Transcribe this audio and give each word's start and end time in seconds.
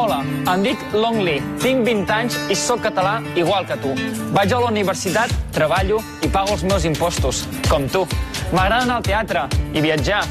Hola, 0.00 0.22
em 0.48 0.62
dic 0.64 0.80
Long 0.96 1.18
Li, 1.20 1.34
tinc 1.60 1.82
20 1.84 2.12
anys 2.14 2.36
i 2.48 2.54
sóc 2.56 2.80
català 2.80 3.18
igual 3.36 3.66
que 3.68 3.76
tu. 3.82 3.90
Vaig 4.32 4.54
a 4.56 4.60
la 4.62 4.70
universitat, 4.72 5.34
treballo 5.52 5.98
i 6.24 6.30
pago 6.32 6.54
els 6.54 6.64
meus 6.64 6.86
impostos, 6.88 7.42
com 7.68 7.84
tu. 7.84 8.06
M'agrada 8.48 8.86
anar 8.86 8.96
al 8.96 9.04
teatre 9.04 9.42
i 9.76 9.82
viatjar. 9.84 10.22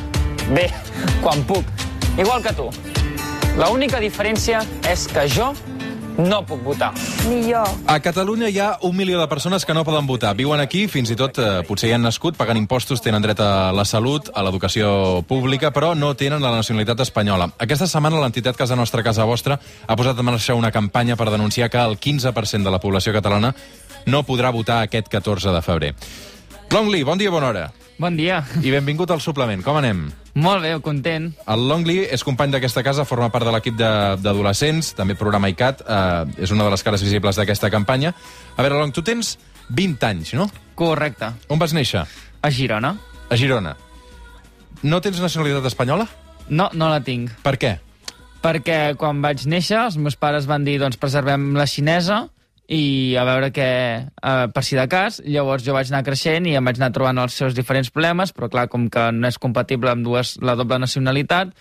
Bé, 0.57 0.65
quan 1.21 1.45
puc. 1.45 1.69
Igual 2.17 2.41
que 2.41 2.55
tu. 2.57 2.65
La 3.61 3.69
única 3.69 4.01
diferència 4.01 4.63
és 4.89 5.05
que 5.05 5.27
jo 5.29 5.51
no 6.19 6.41
puc 6.45 6.61
votar. 6.63 6.91
Ni 7.29 7.41
jo. 7.47 7.63
A 7.87 7.99
Catalunya 8.03 8.49
hi 8.49 8.59
ha 8.59 8.69
un 8.83 8.95
milió 8.97 9.19
de 9.19 9.27
persones 9.31 9.65
que 9.65 9.73
no 9.73 9.85
poden 9.87 10.07
votar. 10.07 10.35
Viuen 10.35 10.59
aquí, 10.59 10.85
fins 10.91 11.11
i 11.13 11.17
tot 11.19 11.39
eh, 11.39 11.49
potser 11.67 11.89
hi 11.89 11.95
han 11.95 12.03
nascut, 12.05 12.37
pagant 12.37 12.59
impostos, 12.59 13.01
tenen 13.01 13.23
dret 13.23 13.39
a 13.43 13.71
la 13.75 13.85
salut, 13.85 14.31
a 14.33 14.43
l'educació 14.45 15.23
pública, 15.27 15.71
però 15.75 15.93
no 15.95 16.13
tenen 16.19 16.43
la 16.43 16.53
nacionalitat 16.55 17.05
espanyola. 17.07 17.51
Aquesta 17.57 17.87
setmana 17.87 18.21
l'entitat 18.23 18.57
Casa 18.59 18.77
Nostra, 18.79 19.03
Casa 19.05 19.27
Vostra 19.29 19.59
ha 19.59 19.99
posat 19.99 20.19
en 20.19 20.27
marxa 20.27 20.57
una 20.57 20.73
campanya 20.75 21.15
per 21.15 21.29
denunciar 21.31 21.69
que 21.69 21.79
el 21.79 21.99
15% 21.99 22.63
de 22.63 22.71
la 22.71 22.81
població 22.83 23.13
catalana 23.15 23.53
no 24.05 24.25
podrà 24.27 24.51
votar 24.51 24.83
aquest 24.83 25.07
14 25.07 25.55
de 25.55 25.61
febrer. 25.61 25.93
Longli, 26.71 27.03
bon 27.03 27.17
dia, 27.17 27.31
bona 27.31 27.47
hora. 27.49 27.71
Bon 27.99 28.15
dia. 28.15 28.43
I 28.63 28.71
benvingut 28.71 29.09
al 29.11 29.19
suplement. 29.21 29.63
Com 29.65 29.75
anem? 29.79 30.05
Molt 30.39 30.61
bé, 30.63 30.75
content. 30.85 31.31
El 31.49 31.65
Longli 31.67 31.97
és 32.05 32.23
company 32.23 32.53
d'aquesta 32.53 32.83
casa, 32.85 33.03
forma 33.09 33.29
part 33.33 33.43
de 33.47 33.51
l'equip 33.51 33.75
de- 33.75 34.15
d'adolescents, 34.21 34.93
també 34.95 35.15
programa 35.15 35.49
ICAT, 35.49 35.81
eh, 35.81 36.25
és 36.43 36.51
una 36.51 36.63
de 36.63 36.69
les 36.69 36.83
cares 36.83 37.01
visibles 37.03 37.35
d'aquesta 37.35 37.69
campanya. 37.69 38.13
A 38.55 38.61
veure, 38.61 38.77
Long, 38.79 38.93
tu 38.93 39.01
tens 39.01 39.37
20 39.69 40.03
anys, 40.03 40.33
no? 40.33 40.49
Correcte. 40.75 41.33
On 41.49 41.57
vas 41.59 41.73
néixer? 41.73 42.05
A 42.41 42.49
Girona? 42.51 42.95
A 43.29 43.35
Girona. 43.35 43.75
No 44.83 45.01
tens 45.01 45.19
nacionalitat 45.19 45.65
espanyola? 45.65 46.07
No, 46.47 46.69
no 46.73 46.89
la 46.89 47.01
tinc. 47.01 47.31
Per 47.43 47.57
què? 47.57 47.79
Perquè 48.41 48.95
quan 48.95 49.21
vaig 49.21 49.45
néixer, 49.45 49.77
els 49.77 49.97
meus 49.97 50.15
pares 50.15 50.45
van 50.45 50.63
dir, 50.63 50.79
doncs 50.79 50.95
preservem 50.97 51.53
la 51.55 51.65
xinesa 51.67 52.29
i 52.69 53.15
a 53.17 53.23
veure 53.25 53.49
què, 53.49 53.69
eh, 54.05 54.47
per 54.53 54.63
si 54.65 54.77
de 54.77 54.85
cas, 54.89 55.19
llavors 55.25 55.65
jo 55.65 55.73
vaig 55.73 55.89
anar 55.89 56.03
creixent 56.05 56.45
i 56.45 56.53
em 56.57 56.65
vaig 56.65 56.77
anar 56.77 56.91
trobant 56.93 57.17
els 57.23 57.33
seus 57.33 57.55
diferents 57.57 57.89
problemes, 57.89 58.33
però 58.35 58.49
clar, 58.49 58.67
com 58.69 58.85
que 58.93 59.07
no 59.11 59.27
és 59.27 59.39
compatible 59.41 59.89
amb 59.89 60.05
dues, 60.05 60.35
la 60.45 60.53
doble 60.59 60.77
nacionalitat, 60.77 61.55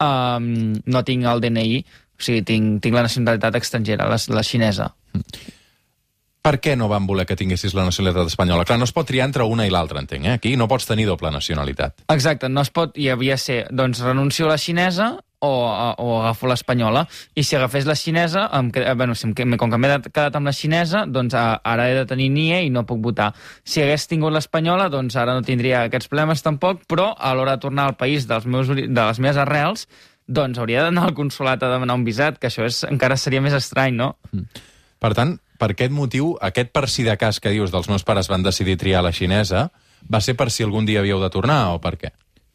eh, 0.00 0.38
no 0.40 1.04
tinc 1.04 1.28
el 1.28 1.44
DNI, 1.44 1.82
o 2.14 2.24
sigui, 2.24 2.46
tinc, 2.48 2.80
tinc 2.80 2.96
la 2.96 3.04
nacionalitat 3.04 3.60
estrangera, 3.60 4.08
la, 4.08 4.16
la 4.16 4.46
xinesa. 4.46 4.88
Per 6.44 6.58
què 6.60 6.74
no 6.76 6.90
van 6.92 7.06
voler 7.08 7.24
que 7.24 7.36
tinguessis 7.40 7.72
la 7.76 7.86
nacionalitat 7.86 8.32
espanyola? 8.32 8.66
Clar, 8.68 8.76
no 8.80 8.88
es 8.88 8.92
pot 8.92 9.06
triar 9.08 9.28
entre 9.28 9.46
una 9.48 9.64
i 9.64 9.72
l'altra, 9.72 10.00
entenc, 10.00 10.26
eh? 10.28 10.34
Aquí 10.38 10.56
no 10.60 10.68
pots 10.68 10.88
tenir 10.88 11.06
doble 11.08 11.32
nacionalitat. 11.32 12.04
Exacte, 12.12 12.48
no 12.52 12.64
es 12.64 12.72
pot, 12.72 12.96
hi 13.00 13.08
havia 13.12 13.38
ser, 13.40 13.62
doncs 13.72 14.02
renuncio 14.04 14.48
a 14.48 14.54
la 14.54 14.58
xinesa 14.60 15.14
o, 15.44 15.94
o 16.00 16.16
agafo 16.22 16.48
l'espanyola. 16.48 17.04
I 17.36 17.44
si 17.44 17.56
agafés 17.58 17.86
la 17.88 17.96
xinesa, 17.98 18.46
em, 18.58 18.70
eh, 18.80 18.94
bueno, 18.94 19.14
si 19.14 19.28
em, 19.28 19.56
com 19.60 19.70
que 19.70 19.80
m'he 19.80 19.92
quedat 20.08 20.38
amb 20.38 20.50
la 20.50 20.54
xinesa, 20.56 21.04
doncs 21.06 21.36
ara 21.36 21.88
he 21.90 21.94
de 21.98 22.06
tenir 22.10 22.30
NIE 22.32 22.64
i 22.66 22.72
no 22.72 22.86
puc 22.88 23.02
votar. 23.04 23.32
Si 23.64 23.82
hagués 23.82 24.08
tingut 24.10 24.34
l'espanyola, 24.34 24.88
doncs 24.92 25.16
ara 25.20 25.36
no 25.36 25.44
tindria 25.46 25.84
aquests 25.84 26.10
problemes 26.10 26.42
tampoc, 26.42 26.84
però 26.90 27.12
a 27.14 27.34
l'hora 27.36 27.56
de 27.56 27.64
tornar 27.66 27.88
al 27.90 27.96
país 28.00 28.28
dels 28.30 28.46
meus, 28.46 28.72
de 28.72 28.88
les 28.88 29.20
meves 29.20 29.40
arrels, 29.40 29.88
doncs 30.26 30.58
hauria 30.58 30.86
d'anar 30.86 31.08
al 31.08 31.16
consulat 31.16 31.62
a 31.62 31.72
demanar 31.72 31.98
un 31.98 32.04
visat, 32.04 32.38
que 32.40 32.48
això 32.48 32.64
és, 32.64 32.82
encara 32.88 33.16
seria 33.20 33.42
més 33.44 33.56
estrany, 33.56 33.96
no? 33.96 34.14
Per 35.04 35.12
tant, 35.16 35.36
per 35.60 35.74
aquest 35.74 35.92
motiu, 35.92 36.34
aquest 36.40 36.72
per 36.72 36.88
si 36.88 37.04
de 37.04 37.16
cas 37.20 37.40
que 37.40 37.52
dius 37.52 37.72
dels 37.74 37.90
meus 37.92 38.04
pares 38.08 38.30
van 38.32 38.42
decidir 38.42 38.78
triar 38.80 39.04
la 39.04 39.12
xinesa, 39.12 39.68
va 40.10 40.20
ser 40.24 40.36
per 40.36 40.50
si 40.50 40.64
algun 40.64 40.88
dia 40.88 41.00
havíeu 41.00 41.20
de 41.20 41.30
tornar 41.32 41.74
o 41.74 41.80
per 41.80 41.96
què? 42.00 42.12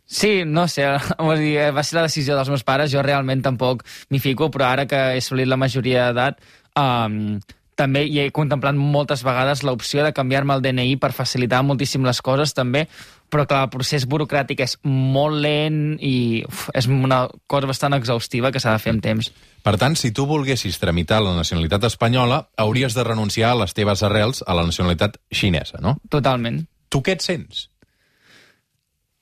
Sí, 0.09 0.41
no 0.45 0.65
sé, 0.67 0.87
vull 1.21 1.37
dir, 1.37 1.69
va 1.75 1.85
ser 1.85 1.99
la 1.99 2.07
decisió 2.07 2.35
dels 2.37 2.49
meus 2.49 2.65
pares, 2.65 2.89
jo 2.89 3.05
realment 3.05 3.43
tampoc 3.45 3.85
m'hi 4.09 4.21
fico, 4.23 4.49
però 4.49 4.71
ara 4.71 4.87
que 4.89 4.97
he 5.13 5.21
assolit 5.21 5.47
la 5.47 5.59
majoria 5.61 6.09
d'edat, 6.09 6.41
um, 6.81 7.37
també 7.79 8.01
hi 8.09 8.17
he 8.23 8.31
contemplat 8.35 8.75
moltes 8.75 9.21
vegades 9.23 9.61
l'opció 9.63 10.03
de 10.03 10.11
canviar-me 10.15 10.57
el 10.57 10.65
DNI 10.65 10.97
per 10.99 11.13
facilitar 11.15 11.61
moltíssim 11.63 12.03
les 12.09 12.19
coses, 12.25 12.55
també, 12.57 12.87
però 13.29 13.45
clar, 13.45 13.61
el 13.67 13.71
procés 13.71 14.07
burocràtic 14.09 14.65
és 14.65 14.75
molt 14.83 15.37
lent 15.45 15.99
i 16.01 16.41
uf, 16.47 16.67
és 16.75 16.89
una 16.89 17.21
cosa 17.47 17.69
bastant 17.69 17.95
exhaustiva 17.95 18.51
que 18.51 18.59
s'ha 18.59 18.73
de 18.73 18.81
fer 18.83 18.95
amb 18.95 19.05
temps. 19.05 19.29
Per 19.63 19.75
tant, 19.77 19.95
si 19.99 20.11
tu 20.15 20.25
volguessis 20.25 20.81
tramitar 20.81 21.21
la 21.21 21.35
nacionalitat 21.37 21.85
espanyola, 21.91 22.47
hauries 22.57 22.97
de 22.97 23.05
renunciar 23.05 23.53
a 23.53 23.61
les 23.61 23.77
teves 23.77 24.03
arrels 24.03 24.41
a 24.47 24.57
la 24.57 24.65
nacionalitat 24.65 25.21
xinesa, 25.29 25.79
no? 25.85 25.99
Totalment. 26.09 26.63
Tu 26.89 27.03
què 27.05 27.19
et 27.19 27.23
sents? 27.23 27.67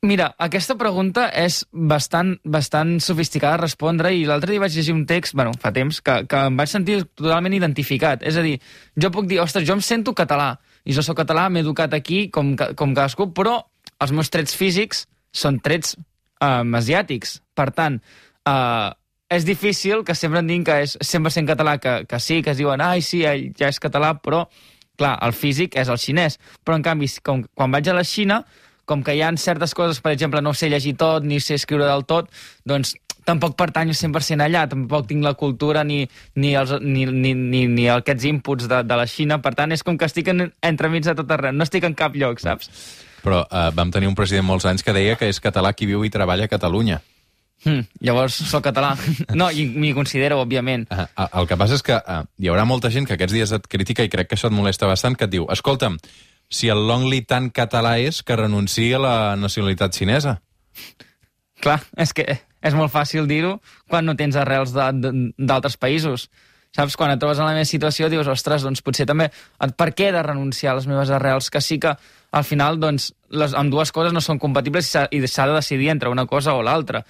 Mira, 0.05 0.27
aquesta 0.37 0.75
pregunta 0.77 1.23
és 1.33 1.63
bastant, 1.73 2.35
bastant 2.45 2.99
sofisticada 3.01 3.55
de 3.55 3.63
respondre 3.63 4.11
i 4.13 4.27
l'altre 4.29 4.51
dia 4.53 4.61
vaig 4.61 4.75
llegir 4.75 4.93
un 4.93 5.07
text, 5.09 5.33
bueno, 5.33 5.55
fa 5.57 5.71
temps, 5.73 6.03
que, 6.05 6.19
que 6.29 6.41
em 6.51 6.59
vaig 6.59 6.69
sentir 6.69 6.99
totalment 7.17 7.55
identificat. 7.57 8.21
És 8.21 8.37
a 8.37 8.43
dir, 8.45 8.59
jo 8.93 9.09
puc 9.09 9.25
dir, 9.25 9.39
ostres, 9.41 9.65
jo 9.65 9.73
em 9.73 9.81
sento 9.81 10.13
català, 10.13 10.51
i 10.85 10.93
jo 10.93 11.01
sóc 11.01 11.17
català, 11.17 11.47
m'he 11.49 11.63
educat 11.65 11.95
aquí 11.97 12.27
com, 12.29 12.53
com 12.53 12.93
cadascú, 12.93 13.31
però 13.33 13.57
els 13.97 14.13
meus 14.13 14.29
trets 14.29 14.53
físics 14.53 15.07
són 15.33 15.57
trets 15.65 15.97
um, 15.97 16.77
asiàtics. 16.77 17.39
Per 17.57 17.67
tant, 17.73 17.97
uh, 18.45 18.93
és 19.33 19.49
difícil 19.49 20.05
que 20.05 20.13
sempre 20.13 20.45
em 20.45 20.53
diguin 20.53 20.67
que 20.69 20.77
és 20.85 20.93
100% 21.01 21.49
català, 21.55 21.79
que, 21.81 22.03
que 22.05 22.21
sí, 22.21 22.43
que 22.45 22.53
es 22.53 22.61
diuen, 22.61 22.85
ai, 22.85 23.01
sí, 23.01 23.25
ell 23.25 23.49
ja 23.57 23.73
és 23.73 23.81
català, 23.81 24.13
però, 24.21 24.45
clar, 24.93 25.17
el 25.25 25.33
físic 25.33 25.73
és 25.81 25.89
el 25.89 25.97
xinès. 26.05 26.37
Però, 26.61 26.77
en 26.77 26.85
canvi, 26.85 27.09
com, 27.25 27.41
quan 27.57 27.73
vaig 27.73 27.89
a 27.89 27.97
la 27.97 28.05
Xina, 28.05 28.43
com 28.87 29.03
que 29.03 29.17
hi 29.17 29.21
ha 29.21 29.33
certes 29.37 29.75
coses, 29.75 29.99
per 30.01 30.15
exemple, 30.15 30.41
no 30.41 30.55
sé 30.55 30.71
llegir 30.71 30.95
tot, 30.97 31.25
ni 31.27 31.41
sé 31.43 31.59
escriure 31.59 31.85
del 31.85 32.07
tot, 32.07 32.31
doncs 32.65 32.95
tampoc 33.27 33.57
pertanyo 33.59 33.91
100% 33.91 34.45
allà, 34.45 34.63
tampoc 34.71 35.09
tinc 35.09 35.25
la 35.25 35.33
cultura 35.35 35.83
ni, 35.83 36.05
ni, 36.39 36.53
els, 36.55 36.71
ni, 36.79 37.03
ni, 37.05 37.33
ni, 37.35 37.65
ni 37.67 37.89
aquests 37.91 38.29
inputs 38.29 38.69
de, 38.71 38.79
de 38.87 38.99
la 38.99 39.07
Xina, 39.11 39.41
per 39.43 39.51
tant, 39.59 39.75
és 39.75 39.83
com 39.83 39.99
que 39.99 40.07
estic 40.07 40.31
en, 40.31 40.47
entremig 40.63 41.03
de 41.03 41.17
tot 41.19 41.35
arreu, 41.35 41.55
no 41.55 41.67
estic 41.67 41.83
en 41.83 41.97
cap 41.97 42.15
lloc, 42.15 42.39
saps? 42.43 42.71
Però 43.25 43.43
eh, 43.43 43.67
vam 43.75 43.91
tenir 43.91 44.07
un 44.07 44.15
president 44.15 44.47
molts 44.47 44.67
anys 44.69 44.85
que 44.85 44.95
deia 44.95 45.19
que 45.19 45.27
és 45.27 45.43
català 45.43 45.73
qui 45.75 45.89
viu 45.89 46.07
i 46.07 46.13
treballa 46.13 46.47
a 46.47 46.53
Catalunya. 46.53 47.01
Hm, 47.65 47.87
llavors, 48.05 48.37
sóc 48.47 48.63
català. 48.67 48.93
No, 49.39 49.49
i 49.49 49.65
m'hi 49.67 49.91
considero, 49.97 50.39
òbviament. 50.43 50.85
Eh, 50.93 51.07
el 51.27 51.49
que 51.49 51.57
passa 51.59 51.75
és 51.75 51.83
que 51.83 51.97
eh, 51.97 52.21
hi 52.39 52.51
haurà 52.51 52.63
molta 52.69 52.91
gent 52.93 53.09
que 53.09 53.17
aquests 53.17 53.35
dies 53.35 53.53
et 53.57 53.67
critica 53.67 54.05
i 54.05 54.13
crec 54.13 54.29
que 54.29 54.37
això 54.37 54.51
et 54.51 54.55
molesta 54.55 54.87
bastant, 54.87 55.17
que 55.17 55.27
et 55.27 55.33
diu, 55.33 55.49
escolta'm, 55.51 55.97
si 56.49 56.69
el 56.71 56.85
Longli 56.87 57.21
tan 57.27 57.49
català 57.51 57.97
és 57.99 58.21
que 58.23 58.37
renuncia 58.39 58.97
a 58.97 59.03
la 59.03 59.15
nacionalitat 59.39 59.95
xinesa. 59.95 60.37
Clar, 61.63 61.79
és 61.97 62.13
que 62.13 62.25
és 62.37 62.75
molt 62.77 62.93
fàcil 62.93 63.27
dir-ho 63.29 63.57
quan 63.89 64.05
no 64.05 64.15
tens 64.17 64.37
arrels 64.37 64.73
d'altres 64.75 65.77
països. 65.77 66.27
Saps, 66.75 66.97
quan 66.99 67.09
et 67.09 67.19
trobes 67.19 67.39
en 67.39 67.47
la 67.47 67.55
meva 67.55 67.65
situació 67.65 68.09
dius, 68.11 68.27
ostres, 68.29 68.61
doncs 68.65 68.83
potser 68.85 69.07
també... 69.09 69.29
Per 69.79 69.89
què 69.97 70.09
he 70.09 70.13
de 70.13 70.21
renunciar 70.21 70.73
a 70.73 70.77
les 70.77 70.87
meves 70.89 71.09
arrels? 71.15 71.49
Que 71.49 71.61
sí 71.63 71.79
que 71.81 71.95
al 72.37 72.45
final, 72.45 72.77
doncs, 72.79 73.09
les, 73.33 73.55
amb 73.57 73.71
dues 73.73 73.93
coses 73.95 74.13
no 74.13 74.21
són 74.21 74.37
compatibles 74.39 74.91
i 75.09 75.21
s'ha 75.25 75.47
de 75.47 75.55
decidir 75.55 75.89
entre 75.93 76.11
una 76.13 76.27
cosa 76.29 76.53
o 76.53 76.61
l'altra. 76.61 77.01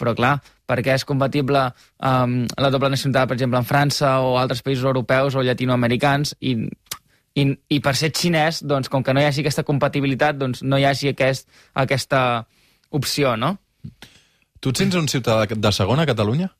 Però 0.00 0.14
clar, 0.16 0.36
perquè 0.68 0.94
és 0.94 1.04
compatible 1.08 1.64
um, 1.98 2.36
la 2.56 2.70
doble 2.70 2.92
nacionalitat, 2.92 3.32
per 3.32 3.36
exemple, 3.36 3.60
en 3.60 3.68
França 3.68 4.14
o 4.24 4.36
altres 4.38 4.62
països 4.62 4.86
europeus 4.86 5.34
o 5.34 5.42
llatinoamericans 5.44 6.36
i, 6.40 6.54
i, 7.34 7.46
i 7.70 7.80
per 7.82 7.94
ser 7.98 8.10
xinès, 8.16 8.62
doncs, 8.66 8.90
com 8.90 9.04
que 9.06 9.14
no 9.14 9.22
hi 9.22 9.28
hagi 9.28 9.44
aquesta 9.44 9.64
compatibilitat, 9.66 10.38
doncs 10.40 10.64
no 10.66 10.78
hi 10.78 10.86
hagi 10.88 11.12
aquest, 11.12 11.48
aquesta 11.74 12.22
opció, 12.90 13.36
no? 13.36 13.56
Tu 14.60 14.72
et 14.72 14.82
sents 14.82 14.96
un 14.98 15.08
ciutadà 15.08 15.46
de- 15.48 15.72
segona 15.72 16.02
a 16.02 16.10
Catalunya? 16.10 16.50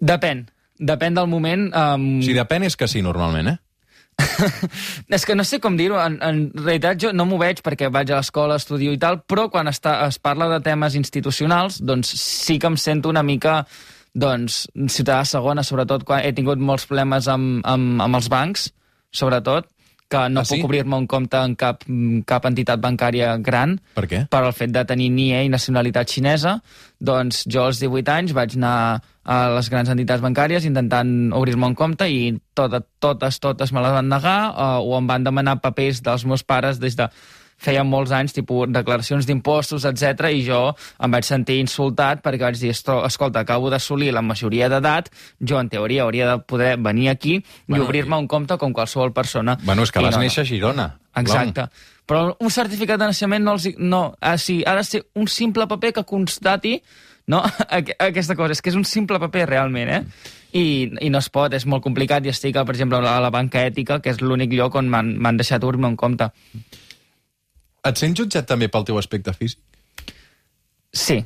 Depèn. 0.00 0.44
Depèn 0.78 1.14
del 1.14 1.28
moment. 1.30 1.70
Um... 1.72 2.18
Si 2.22 2.34
depèn 2.36 2.66
és 2.66 2.76
que 2.76 2.88
sí, 2.90 3.02
normalment, 3.02 3.54
eh? 3.54 3.58
És 5.10 5.24
que 5.26 5.34
no 5.34 5.44
sé 5.46 5.58
com 5.62 5.76
dir-ho. 5.78 5.96
En, 6.02 6.18
en 6.22 6.44
realitat 6.58 7.00
jo 7.00 7.12
no 7.14 7.26
m'ho 7.26 7.38
veig 7.40 7.62
perquè 7.64 7.90
vaig 7.92 8.12
a 8.12 8.20
l'escola, 8.20 8.58
estudio 8.60 8.92
i 8.94 9.00
tal, 9.00 9.22
però 9.26 9.48
quan 9.50 9.70
està, 9.70 9.96
es 10.08 10.20
parla 10.22 10.48
de 10.52 10.60
temes 10.64 10.98
institucionals, 10.98 11.80
doncs 11.82 12.12
sí 12.20 12.58
que 12.58 12.70
em 12.70 12.78
sento 12.80 13.10
una 13.10 13.24
mica 13.26 13.62
doncs, 14.14 14.64
ciutadà 14.94 15.24
segona, 15.26 15.64
sobretot 15.66 16.04
quan 16.06 16.22
he 16.22 16.30
tingut 16.34 16.60
molts 16.62 16.86
problemes 16.86 17.26
amb, 17.30 17.64
amb, 17.66 18.02
amb 18.04 18.20
els 18.20 18.28
bancs, 18.30 18.68
sobretot, 19.14 19.70
que 20.10 20.20
no 20.28 20.42
Ah, 20.42 20.44
sí? 20.44 20.58
puc 20.58 20.66
obrir-me 20.68 20.98
un 21.00 21.06
compte 21.08 21.38
en 21.40 21.54
cap, 21.56 21.80
cap 22.28 22.44
entitat 22.46 22.78
bancària 22.82 23.32
gran, 23.40 23.78
Per 23.96 24.04
què? 24.06 24.18
per 24.30 24.42
al 24.44 24.52
fet 24.52 24.70
de 24.70 24.82
tenir 24.84 25.08
NIE 25.10 25.44
i 25.46 25.48
nacionalitat 25.48 26.10
xinesa, 26.12 26.58
doncs 27.00 27.44
jo 27.48 27.64
als 27.64 27.80
18 27.80 28.12
anys 28.12 28.34
vaig 28.36 28.54
anar 28.58 29.00
a 29.24 29.38
les 29.56 29.70
grans 29.72 29.88
entitats 29.88 30.20
bancàries 30.22 30.66
intentant 30.68 31.32
obrir-me 31.32 31.66
un 31.72 31.74
compte 31.74 32.04
i 32.12 32.34
totes, 32.54 32.84
totes, 33.00 33.40
totes 33.40 33.72
me 33.72 33.80
les 33.80 33.92
van 33.96 34.08
negar 34.12 34.38
eh, 34.52 34.78
o 34.84 34.98
em 34.98 35.06
van 35.08 35.24
demanar 35.24 35.56
papers 35.64 36.02
dels 36.04 36.26
meus 36.28 36.44
pares 36.44 36.78
des 36.78 36.94
de 37.00 37.08
feia 37.56 37.84
molts 37.84 38.10
anys, 38.12 38.32
tipus 38.34 38.68
declaracions 38.72 39.26
d'impostos, 39.26 39.84
etc 39.84 40.28
i 40.34 40.42
jo 40.46 40.74
em 41.00 41.10
vaig 41.10 41.24
sentir 41.24 41.58
insultat 41.60 42.22
perquè 42.22 42.40
vaig 42.42 42.58
dir, 42.58 42.70
"Esto- 42.70 43.04
escolta, 43.06 43.40
acabo 43.40 43.70
d'assolir 43.70 44.12
la 44.12 44.22
majoria 44.22 44.68
d'edat, 44.68 45.08
jo 45.40 45.58
en 45.60 45.68
teoria 45.68 46.02
hauria 46.02 46.30
de 46.30 46.38
poder 46.42 46.76
venir 46.78 47.08
aquí 47.10 47.44
Bueno, 47.66 47.84
i 47.84 47.86
obrir-me 47.86 48.16
un 48.16 48.26
compte 48.28 48.56
com 48.58 48.72
qualsevol 48.72 49.12
persona. 49.12 49.58
Bueno, 49.62 49.82
és 49.82 49.90
que 49.92 50.00
I 50.00 50.04
vas 50.04 50.16
no, 50.16 50.22
néixer 50.22 50.42
a 50.42 50.44
Girona. 50.44 50.98
Exacte. 51.16 51.68
Però 52.06 52.36
un 52.38 52.50
certificat 52.50 52.98
de 52.98 53.06
naixement 53.06 53.42
no, 53.42 53.52
els, 53.52 53.68
no 53.78 54.14
ah, 54.20 54.36
sí, 54.36 54.62
ha 54.66 54.74
de 54.74 54.84
ser 54.84 55.06
un 55.14 55.26
simple 55.26 55.66
paper 55.66 55.92
que 55.94 56.04
constati 56.04 56.82
no? 57.26 57.42
Aqu- 57.70 57.94
Aquesta 57.98 58.34
cosa, 58.36 58.52
és 58.52 58.60
que 58.60 58.68
és 58.70 58.76
un 58.76 58.84
simple 58.84 59.18
paper 59.18 59.46
realment, 59.48 59.88
eh? 59.88 60.04
I, 60.52 60.92
i 61.00 61.08
no 61.10 61.18
es 61.18 61.28
pot, 61.30 61.52
és 61.54 61.64
molt 61.66 61.82
complicat, 61.82 62.24
i 62.24 62.28
estic, 62.28 62.54
per 62.54 62.74
exemple, 62.74 62.98
a 62.98 63.20
la 63.20 63.30
banca 63.30 63.64
ètica, 63.66 64.00
que 64.00 64.10
és 64.10 64.20
l'únic 64.20 64.52
lloc 64.52 64.74
on 64.76 64.88
m'han 64.88 65.36
deixat 65.36 65.64
obrir-me 65.64 65.88
un 65.88 65.96
compte. 65.96 66.30
Et 67.84 68.00
sents 68.00 68.16
jutjat 68.16 68.46
també 68.48 68.68
pel 68.72 68.84
teu 68.88 68.98
aspecte 68.98 69.32
físic? 69.36 69.60
Sí, 70.94 71.18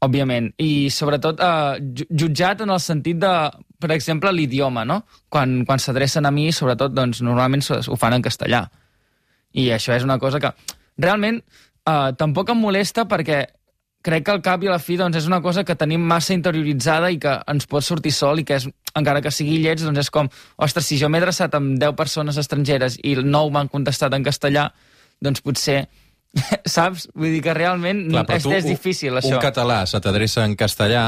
òbviament. 0.00 0.52
I 0.62 0.88
sobretot 0.94 1.40
eh, 1.44 1.80
ju- 1.98 2.06
jutjat 2.24 2.62
en 2.64 2.70
el 2.72 2.80
sentit 2.80 3.18
de, 3.20 3.32
per 3.80 3.90
exemple, 3.92 4.32
l'idioma, 4.32 4.84
no? 4.88 5.02
Quan, 5.28 5.64
quan 5.68 5.82
s'adrecen 5.82 6.26
a 6.26 6.32
mi, 6.32 6.48
sobretot, 6.56 6.94
doncs, 6.96 7.20
normalment 7.26 7.64
ho 7.76 7.96
fan 8.00 8.16
en 8.16 8.24
castellà. 8.24 8.64
I 9.52 9.70
això 9.74 9.96
és 9.96 10.06
una 10.06 10.18
cosa 10.22 10.40
que 10.40 10.52
realment 11.00 11.40
eh, 11.42 12.12
tampoc 12.16 12.52
em 12.54 12.60
molesta 12.62 13.04
perquè 13.10 13.42
crec 14.00 14.24
que 14.24 14.32
al 14.32 14.40
cap 14.40 14.62
i 14.64 14.68
a 14.70 14.76
la 14.76 14.80
fi 14.80 14.96
doncs, 14.96 15.18
és 15.20 15.26
una 15.28 15.42
cosa 15.44 15.64
que 15.68 15.74
tenim 15.76 16.00
massa 16.00 16.32
interioritzada 16.32 17.10
i 17.12 17.18
que 17.20 17.34
ens 17.52 17.66
pot 17.68 17.84
sortir 17.84 18.12
sol 18.16 18.40
i 18.40 18.46
que 18.48 18.56
és, 18.56 18.68
encara 18.96 19.20
que 19.20 19.32
sigui 19.34 19.58
lleig, 19.60 19.82
doncs 19.84 20.06
és 20.06 20.08
com, 20.14 20.30
ostres, 20.56 20.86
si 20.88 20.96
jo 20.96 21.10
m'he 21.12 21.20
adreçat 21.20 21.52
amb 21.58 21.74
10 21.82 21.92
persones 21.98 22.38
estrangeres 22.40 22.96
i 23.04 23.18
9 23.20 23.52
m'han 23.52 23.68
contestat 23.68 24.14
en 24.16 24.24
castellà, 24.24 24.70
doncs 25.20 25.42
potser, 25.44 25.82
saps? 26.76 27.08
Vull 27.14 27.34
dir 27.36 27.42
que 27.44 27.54
realment 27.56 28.06
Clar, 28.10 28.24
és, 28.36 28.42
tu, 28.46 28.52
és 28.54 28.64
difícil, 28.68 29.16
això. 29.18 29.36
Un 29.36 29.42
català 29.42 29.82
se 29.90 30.00
t'adreça 30.00 30.44
en 30.46 30.56
castellà, 30.58 31.04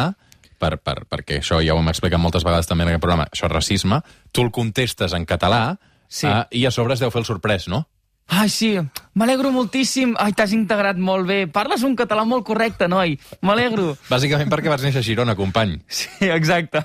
per, 0.62 0.76
per, 0.78 1.02
perquè 1.10 1.40
això 1.42 1.58
ja 1.64 1.74
ho 1.74 1.80
hem 1.82 1.88
explicat 1.90 2.20
moltes 2.22 2.44
vegades 2.46 2.68
també 2.70 2.84
en 2.86 2.92
aquest 2.92 3.02
programa, 3.02 3.26
això 3.32 3.48
és 3.48 3.54
racisme, 3.56 4.02
tu 4.32 4.44
el 4.46 4.52
contestes 4.54 5.14
en 5.18 5.26
català 5.26 5.64
Sí. 6.12 6.26
eh, 6.28 6.44
i 6.60 6.66
a 6.68 6.70
sobre 6.70 6.92
es 6.92 7.00
deu 7.00 7.08
fer 7.10 7.22
el 7.22 7.24
sorprès, 7.24 7.70
no? 7.72 7.86
Ai, 8.32 8.48
sí, 8.52 8.76
m'alegro 9.18 9.50
moltíssim. 9.52 10.12
Ai, 10.20 10.32
t'has 10.36 10.52
integrat 10.54 10.96
molt 11.00 11.26
bé. 11.26 11.38
Parles 11.52 11.82
un 11.84 11.96
català 11.98 12.22
molt 12.28 12.44
correcte, 12.46 12.86
noi. 12.88 13.16
M'alegro. 13.44 13.96
Bàsicament 14.12 14.48
perquè 14.52 14.70
vas 14.72 14.84
néixer 14.84 15.00
a 15.02 15.06
Girona, 15.06 15.34
company. 15.36 15.78
Sí, 15.88 16.08
exacte. 16.28 16.84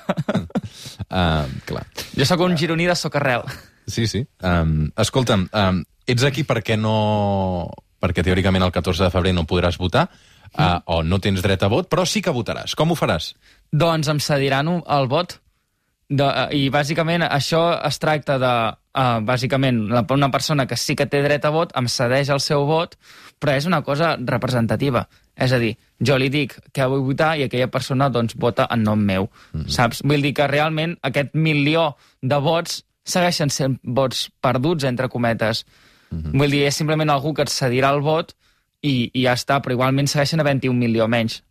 Uh, 1.12 1.46
clar. 1.70 1.86
Jo 2.18 2.28
sóc 2.28 2.42
un 2.48 2.58
gironí 2.58 2.88
de 2.90 2.96
socarrel. 2.96 3.46
Sí, 3.88 4.08
sí. 4.08 4.24
Um, 4.44 4.90
escolta'm, 5.00 5.46
um, 5.54 5.84
ets 6.08 6.24
aquí 6.24 6.44
perquè 6.48 6.78
no... 6.80 7.70
perquè 8.00 8.24
teòricament 8.24 8.64
el 8.64 8.72
14 8.72 9.08
de 9.08 9.10
febrer 9.14 9.34
no 9.34 9.48
podràs 9.50 9.78
votar, 9.82 10.08
uh, 10.54 10.80
o 10.86 11.02
no 11.04 11.18
tens 11.20 11.42
dret 11.42 11.64
a 11.64 11.70
vot, 11.72 11.90
però 11.90 12.06
sí 12.06 12.22
que 12.22 12.34
votaràs. 12.34 12.76
Com 12.78 12.92
ho 12.92 12.96
faràs? 12.96 13.34
Doncs 13.72 14.08
em 14.08 14.20
cediran 14.24 14.70
el 14.86 15.08
vot. 15.12 15.40
De, 16.08 16.24
I 16.56 16.70
bàsicament 16.72 17.26
això 17.28 17.64
es 17.88 18.00
tracta 18.00 18.38
de... 18.40 18.52
Uh, 18.98 19.20
bàsicament, 19.22 19.84
la- 19.94 20.06
una 20.16 20.32
persona 20.34 20.66
que 20.66 20.78
sí 20.80 20.96
que 20.98 21.06
té 21.06 21.20
dret 21.22 21.44
a 21.46 21.52
vot 21.54 21.74
em 21.78 21.86
cedeix 21.86 22.32
el 22.34 22.40
seu 22.42 22.64
vot, 22.66 22.96
però 23.38 23.54
és 23.54 23.68
una 23.70 23.84
cosa 23.86 24.16
representativa. 24.18 25.04
És 25.38 25.52
a 25.54 25.60
dir, 25.62 25.76
jo 26.02 26.16
li 26.18 26.32
dic 26.34 26.56
que 26.74 26.88
vull 26.90 27.04
votar 27.06 27.36
i 27.38 27.44
aquella 27.46 27.68
persona 27.70 28.08
doncs, 28.10 28.34
vota 28.42 28.66
en 28.74 28.82
nom 28.84 28.98
meu. 28.98 29.28
Mm 29.54 29.62
-hmm. 29.62 29.70
Saps? 29.70 30.02
Vull 30.04 30.22
dir 30.22 30.34
que 30.34 30.48
realment 30.48 30.98
aquest 31.02 31.36
milió 31.36 31.96
de 32.22 32.40
vots 32.42 32.84
segueixen 33.04 33.50
sent 33.50 33.78
vots 33.84 34.32
perduts, 34.42 34.84
entre 34.84 35.10
cometes. 35.10 35.66
Mm 36.10 36.22
-hmm. 36.22 36.40
Vull 36.40 36.52
dir, 36.52 36.64
és 36.68 36.76
simplement 36.76 37.10
algú 37.10 37.34
que 37.34 37.42
et 37.42 37.50
cedirà 37.50 37.94
el 37.94 38.02
vot 38.02 38.34
i, 38.82 39.10
i 39.14 39.24
ja 39.24 39.34
està, 39.34 39.60
però 39.62 39.74
igualment 39.74 40.08
segueixen 40.08 40.40
havent-hi 40.40 40.70
un 40.70 40.80
milió 40.80 41.08
menys. 41.08 41.42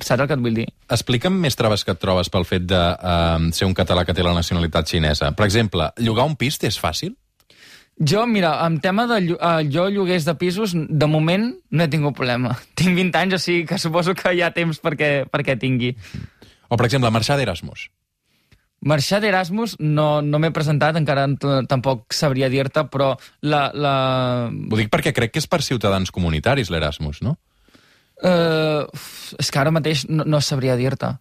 Saps 0.00 0.20
el 0.20 0.28
que 0.28 0.34
et 0.34 0.40
vull 0.40 0.54
dir? 0.54 0.66
Explica'm 0.92 1.38
més 1.40 1.56
traves 1.56 1.84
que 1.84 1.92
et 1.92 2.00
trobes 2.02 2.28
pel 2.28 2.44
fet 2.44 2.66
de 2.68 2.80
uh, 2.80 3.50
ser 3.52 3.66
un 3.66 3.74
català 3.74 4.04
que 4.04 4.14
té 4.14 4.22
la 4.22 4.34
nacionalitat 4.34 4.88
xinesa. 4.88 5.32
Per 5.32 5.46
exemple, 5.46 5.90
llogar 5.98 6.26
un 6.28 6.36
pis 6.36 6.58
és 6.62 6.78
fàcil? 6.80 7.14
Jo, 8.00 8.26
mira, 8.26 8.66
en 8.66 8.80
tema 8.80 9.06
de 9.06 9.36
uh, 9.36 9.62
jo 9.70 9.86
lloguers 9.92 10.24
de 10.24 10.34
pisos, 10.34 10.72
de 10.74 11.06
moment 11.06 11.52
no 11.70 11.84
he 11.84 11.88
tingut 11.88 12.16
problema. 12.16 12.56
Tinc 12.78 12.96
20 12.96 13.18
anys, 13.18 13.34
o 13.34 13.38
sigui 13.38 13.66
que 13.68 13.78
suposo 13.78 14.14
que 14.18 14.34
hi 14.34 14.42
ha 14.42 14.52
temps 14.52 14.80
perquè, 14.82 15.28
perquè 15.30 15.58
tingui. 15.60 15.94
O, 16.68 16.76
per 16.76 16.86
exemple, 16.88 17.12
marxar 17.12 17.38
d'Erasmus? 17.38 17.90
Marxar 18.82 19.20
d'Erasmus 19.22 19.76
no, 19.78 20.06
no 20.26 20.40
m'he 20.42 20.50
presentat, 20.54 20.96
encara 20.98 21.28
tampoc 21.70 22.14
sabria 22.16 22.50
dir-te, 22.50 22.82
però 22.90 23.12
la... 23.46 23.68
la... 23.74 23.94
Ho 24.50 24.78
dic 24.78 24.90
perquè 24.90 25.14
crec 25.14 25.34
que 25.34 25.42
és 25.42 25.46
per 25.50 25.62
ciutadans 25.62 26.10
comunitaris, 26.14 26.70
l'Erasmus, 26.72 27.22
no? 27.22 27.36
Uh, 28.22 28.86
és 29.38 29.50
que 29.50 29.58
ara 29.58 29.72
mateix 29.74 30.06
no, 30.10 30.26
no 30.26 30.42
sabria 30.42 30.74
dir-te. 30.78 31.12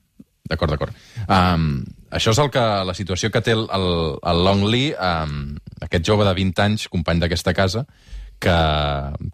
D'acord, 0.52 0.74
d'acord. 0.74 0.98
Um, 1.30 1.84
això 2.14 2.34
és 2.34 2.42
el 2.42 2.50
que, 2.54 2.64
la 2.86 2.96
situació 2.98 3.30
que 3.34 3.42
té 3.46 3.54
el, 3.56 3.68
el, 3.74 3.88
el 4.32 4.42
Long 4.46 4.66
Lee, 4.68 4.92
um, 4.98 5.54
aquest 5.86 6.06
jove 6.08 6.26
de 6.28 6.34
20 6.38 6.66
anys, 6.66 6.88
company 6.92 7.22
d'aquesta 7.22 7.54
casa, 7.58 7.86
que, 8.42 8.56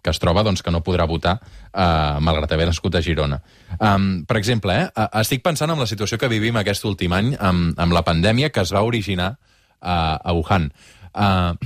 que 0.04 0.12
es 0.12 0.20
troba 0.22 0.44
doncs, 0.46 0.62
que 0.62 0.72
no 0.74 0.82
podrà 0.84 1.06
votar, 1.08 1.38
uh, 1.72 2.18
malgrat 2.24 2.52
haver 2.54 2.68
nascut 2.68 2.98
a 2.98 3.02
Girona. 3.04 3.40
Um, 3.78 4.26
per 4.28 4.38
exemple, 4.40 4.76
eh, 4.76 4.90
uh, 4.92 5.08
estic 5.22 5.42
pensant 5.44 5.72
en 5.72 5.80
la 5.80 5.88
situació 5.88 6.20
que 6.20 6.30
vivim 6.30 6.60
aquest 6.60 6.84
últim 6.88 7.16
any 7.16 7.32
amb, 7.34 7.72
amb 7.80 7.96
la 7.96 8.04
pandèmia 8.06 8.52
que 8.52 8.62
es 8.62 8.74
va 8.74 8.84
originar 8.86 9.32
uh, 9.34 10.20
a 10.20 10.36
Wuhan. 10.36 10.70
Uh, 11.14 11.56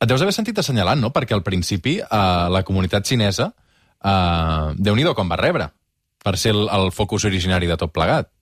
et 0.00 0.08
deus 0.08 0.24
haver 0.24 0.34
sentit 0.36 0.58
assenyalant, 0.60 1.00
no?, 1.00 1.12
perquè 1.14 1.36
al 1.36 1.44
principi 1.44 1.98
uh, 2.00 2.48
la 2.52 2.64
comunitat 2.66 3.06
xinesa, 3.06 3.52
uh, 3.52 4.72
déu-n'hi-do 4.76 5.14
com 5.16 5.28
va 5.30 5.40
rebre, 5.40 5.70
per 6.24 6.36
ser 6.40 6.56
el, 6.56 6.66
el 6.72 6.90
focus 6.92 7.28
originari 7.28 7.68
de 7.70 7.78
tot 7.80 7.92
plegat. 7.94 8.32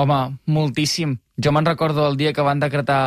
Home, 0.00 0.20
moltíssim. 0.46 1.18
Jo 1.40 1.52
me'n 1.52 1.66
recordo 1.66 2.06
el 2.08 2.16
dia 2.20 2.32
que 2.32 2.44
van 2.46 2.60
decretar 2.62 3.00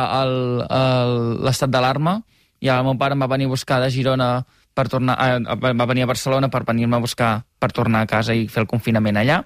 l'estat 0.66 1.70
d'alarma 1.72 2.20
i 2.64 2.70
el 2.72 2.84
meu 2.86 2.96
pare 2.96 3.12
em 3.16 3.20
va 3.20 3.28
venir 3.28 3.46
a 3.50 3.52
buscar 3.52 3.80
de 3.82 3.90
Girona 3.92 4.28
per 4.74 4.88
tornar, 4.88 5.16
eh, 5.20 5.72
va 5.76 5.86
venir 5.86 6.04
a 6.04 6.10
Barcelona 6.10 6.48
per 6.50 6.64
venir-me 6.64 6.96
a 6.96 7.04
buscar 7.04 7.32
per 7.60 7.70
tornar 7.72 8.02
a 8.02 8.10
casa 8.10 8.34
i 8.34 8.48
fer 8.48 8.64
el 8.64 8.70
confinament 8.70 9.20
allà. 9.20 9.42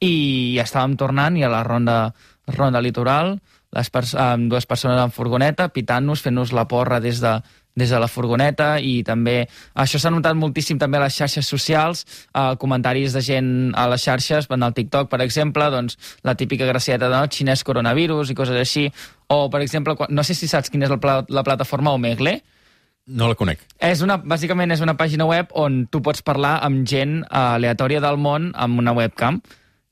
I 0.00 0.56
estàvem 0.62 0.96
tornant 0.96 1.36
i 1.36 1.44
a 1.44 1.50
la 1.52 1.62
ronda, 1.62 2.14
ronda 2.48 2.80
litoral 2.80 3.36
les 3.74 3.90
pers 3.90 4.14
amb 4.14 4.48
dues 4.50 4.66
persones 4.70 5.00
en 5.02 5.12
furgoneta 5.12 5.68
pitant-nos, 5.74 6.22
fent-nos 6.22 6.52
la 6.54 6.66
porra 6.70 7.00
des 7.02 7.20
de, 7.20 7.34
des 7.74 7.90
de 7.90 7.98
la 8.00 8.08
furgoneta 8.08 8.78
i 8.78 9.02
també 9.06 9.36
això 9.74 9.98
s'ha 9.98 10.12
notat 10.14 10.38
moltíssim 10.38 10.78
també 10.78 11.00
a 11.00 11.04
les 11.04 11.18
xarxes 11.18 11.50
socials, 11.50 12.04
eh, 12.32 12.54
comentaris 12.60 13.12
de 13.12 13.22
gent 13.22 13.50
a 13.74 13.88
les 13.90 14.06
xarxes, 14.06 14.48
en 14.50 14.62
el 14.62 14.74
TikTok, 14.74 15.10
per 15.10 15.20
exemple, 15.22 15.68
doncs 15.74 15.98
la 16.22 16.36
típica 16.38 16.66
gracieta 16.70 17.10
de 17.10 17.16
no, 17.16 17.26
xinès 17.26 17.64
coronavirus 17.66 18.30
i 18.30 18.38
coses 18.38 18.56
així, 18.56 18.88
o 19.28 19.50
per 19.50 19.62
exemple, 19.62 19.96
no 20.08 20.24
sé 20.24 20.38
si 20.38 20.48
saps 20.48 20.70
quina 20.70 20.86
és 20.86 20.94
la, 20.94 21.00
pla 21.02 21.22
la 21.28 21.44
plataforma 21.46 21.92
Omegle, 21.98 22.40
No 23.06 23.28
la 23.28 23.36
conec. 23.36 23.60
és 23.84 24.00
una, 24.00 24.16
bàsicament 24.16 24.72
és 24.72 24.80
una 24.80 24.94
pàgina 24.96 25.26
web 25.28 25.50
on 25.60 25.84
tu 25.92 26.00
pots 26.00 26.22
parlar 26.24 26.56
amb 26.64 26.86
gent 26.88 27.18
eh, 27.20 27.36
aleatòria 27.36 28.00
del 28.00 28.16
món 28.16 28.52
amb 28.54 28.80
una 28.80 28.94
webcam, 28.96 29.42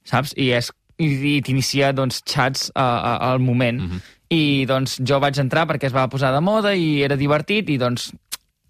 saps? 0.09 0.33
I, 0.37 0.49
és, 0.57 0.71
i, 0.97 1.11
i 1.37 1.43
t'inicia 1.45 1.93
doncs, 1.93 2.23
xats 2.25 2.71
uh, 2.73 2.81
uh, 2.81 3.19
al 3.33 3.43
moment. 3.45 3.83
Mhm. 3.85 4.03
I 4.33 4.65
doncs 4.65 4.97
jo 5.05 5.19
vaig 5.21 5.37
entrar 5.43 5.67
perquè 5.69 5.91
es 5.91 5.95
va 5.95 6.09
posar 6.09 6.33
de 6.33 6.41
moda 6.41 6.73
i 6.73 7.03
era 7.05 7.19
divertit 7.21 7.69
i 7.69 7.77
doncs 7.77 8.09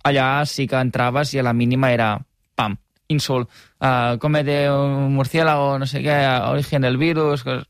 allà 0.03 0.43
sí 0.51 0.67
que 0.67 0.81
entraves 0.81 1.35
i 1.35 1.39
a 1.39 1.47
la 1.47 1.53
mínima 1.55 1.93
era 1.95 2.17
pam, 2.59 2.75
insult. 3.15 3.47
Uh, 3.79 4.19
come 4.19 4.43
de 4.43 4.67
un 4.73 5.15
murciélago, 5.15 5.77
no 5.79 5.87
sé 5.87 6.03
què, 6.03 6.19
origen 6.51 6.83
del 6.83 6.99
virus, 6.99 7.47
coses, 7.47 7.69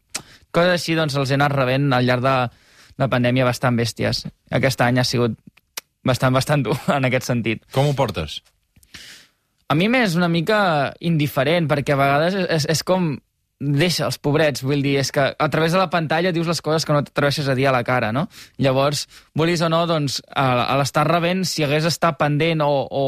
coses 0.50 0.78
així 0.78 0.96
doncs 0.96 1.20
els 1.20 1.30
he 1.30 1.36
anat 1.36 1.52
rebent 1.52 1.92
al 1.92 2.08
llarg 2.08 2.24
de 2.24 2.36
la 3.00 3.08
pandèmia 3.12 3.44
bastant 3.44 3.76
bèsties. 3.76 4.24
Aquest 4.50 4.80
any 4.80 5.00
ha 5.00 5.04
sigut 5.04 5.36
bastant, 6.04 6.34
bastant 6.34 6.64
dur 6.66 6.78
en 6.96 7.08
aquest 7.08 7.28
sentit. 7.28 7.66
Com 7.74 7.90
ho 7.90 7.96
portes? 7.98 8.40
A 9.72 9.76
mi 9.78 9.88
m'és 9.88 10.16
una 10.18 10.28
mica 10.28 10.92
indiferent, 11.00 11.68
perquè 11.70 11.94
a 11.94 12.00
vegades 12.00 12.34
és, 12.44 12.66
és 12.68 12.82
com 12.84 13.14
deixa 13.62 14.08
els 14.08 14.18
pobrets, 14.18 14.64
vull 14.66 14.82
dir, 14.82 14.96
és 15.00 15.12
que 15.14 15.22
a 15.38 15.48
través 15.48 15.72
de 15.72 15.78
la 15.78 15.88
pantalla 15.90 16.32
dius 16.34 16.50
les 16.50 16.60
coses 16.60 16.84
que 16.84 16.92
no 16.92 17.04
t'atreveixes 17.06 17.48
a 17.48 17.54
dir 17.54 17.68
a 17.70 17.74
la 17.74 17.84
cara, 17.86 18.10
no? 18.12 18.26
Llavors, 18.58 19.06
vulguis 19.38 19.62
o 19.62 19.70
no, 19.70 19.84
doncs, 19.86 20.18
a, 20.34 20.74
l'estar 20.80 21.06
rebent, 21.08 21.46
si 21.46 21.64
hagués 21.64 21.86
estat 21.88 22.18
pendent 22.18 22.64
o, 22.66 22.68
o, 22.90 23.04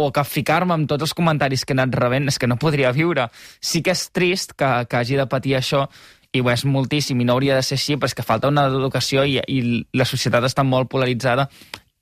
o 0.00 0.08
que 0.12 0.24
ficar-me 0.24 0.74
amb 0.74 0.88
tots 0.88 1.04
els 1.06 1.14
comentaris 1.16 1.64
que 1.64 1.76
he 1.76 1.78
anat 1.78 1.94
rebent, 2.00 2.30
és 2.32 2.40
que 2.40 2.48
no 2.48 2.58
podria 2.60 2.94
viure. 2.96 3.28
Sí 3.60 3.84
que 3.84 3.92
és 3.92 4.08
trist 4.16 4.56
que, 4.56 4.72
que 4.88 5.02
hagi 5.02 5.20
de 5.20 5.28
patir 5.28 5.58
això, 5.60 5.84
i 6.32 6.42
ho 6.42 6.50
és 6.52 6.64
moltíssim, 6.68 7.20
i 7.20 7.28
no 7.28 7.36
hauria 7.36 7.56
de 7.56 7.64
ser 7.64 7.76
així, 7.78 7.96
però 7.96 8.10
és 8.10 8.16
que 8.16 8.24
falta 8.26 8.50
una 8.52 8.66
educació 8.72 9.24
i, 9.28 9.38
i 9.40 9.60
la 9.96 10.08
societat 10.08 10.44
està 10.48 10.64
molt 10.66 10.90
polaritzada, 10.92 11.50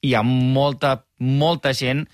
hi 0.05 0.15
ha 0.15 0.23
molta, 0.27 0.99
molta 1.19 1.73
gent 1.77 2.05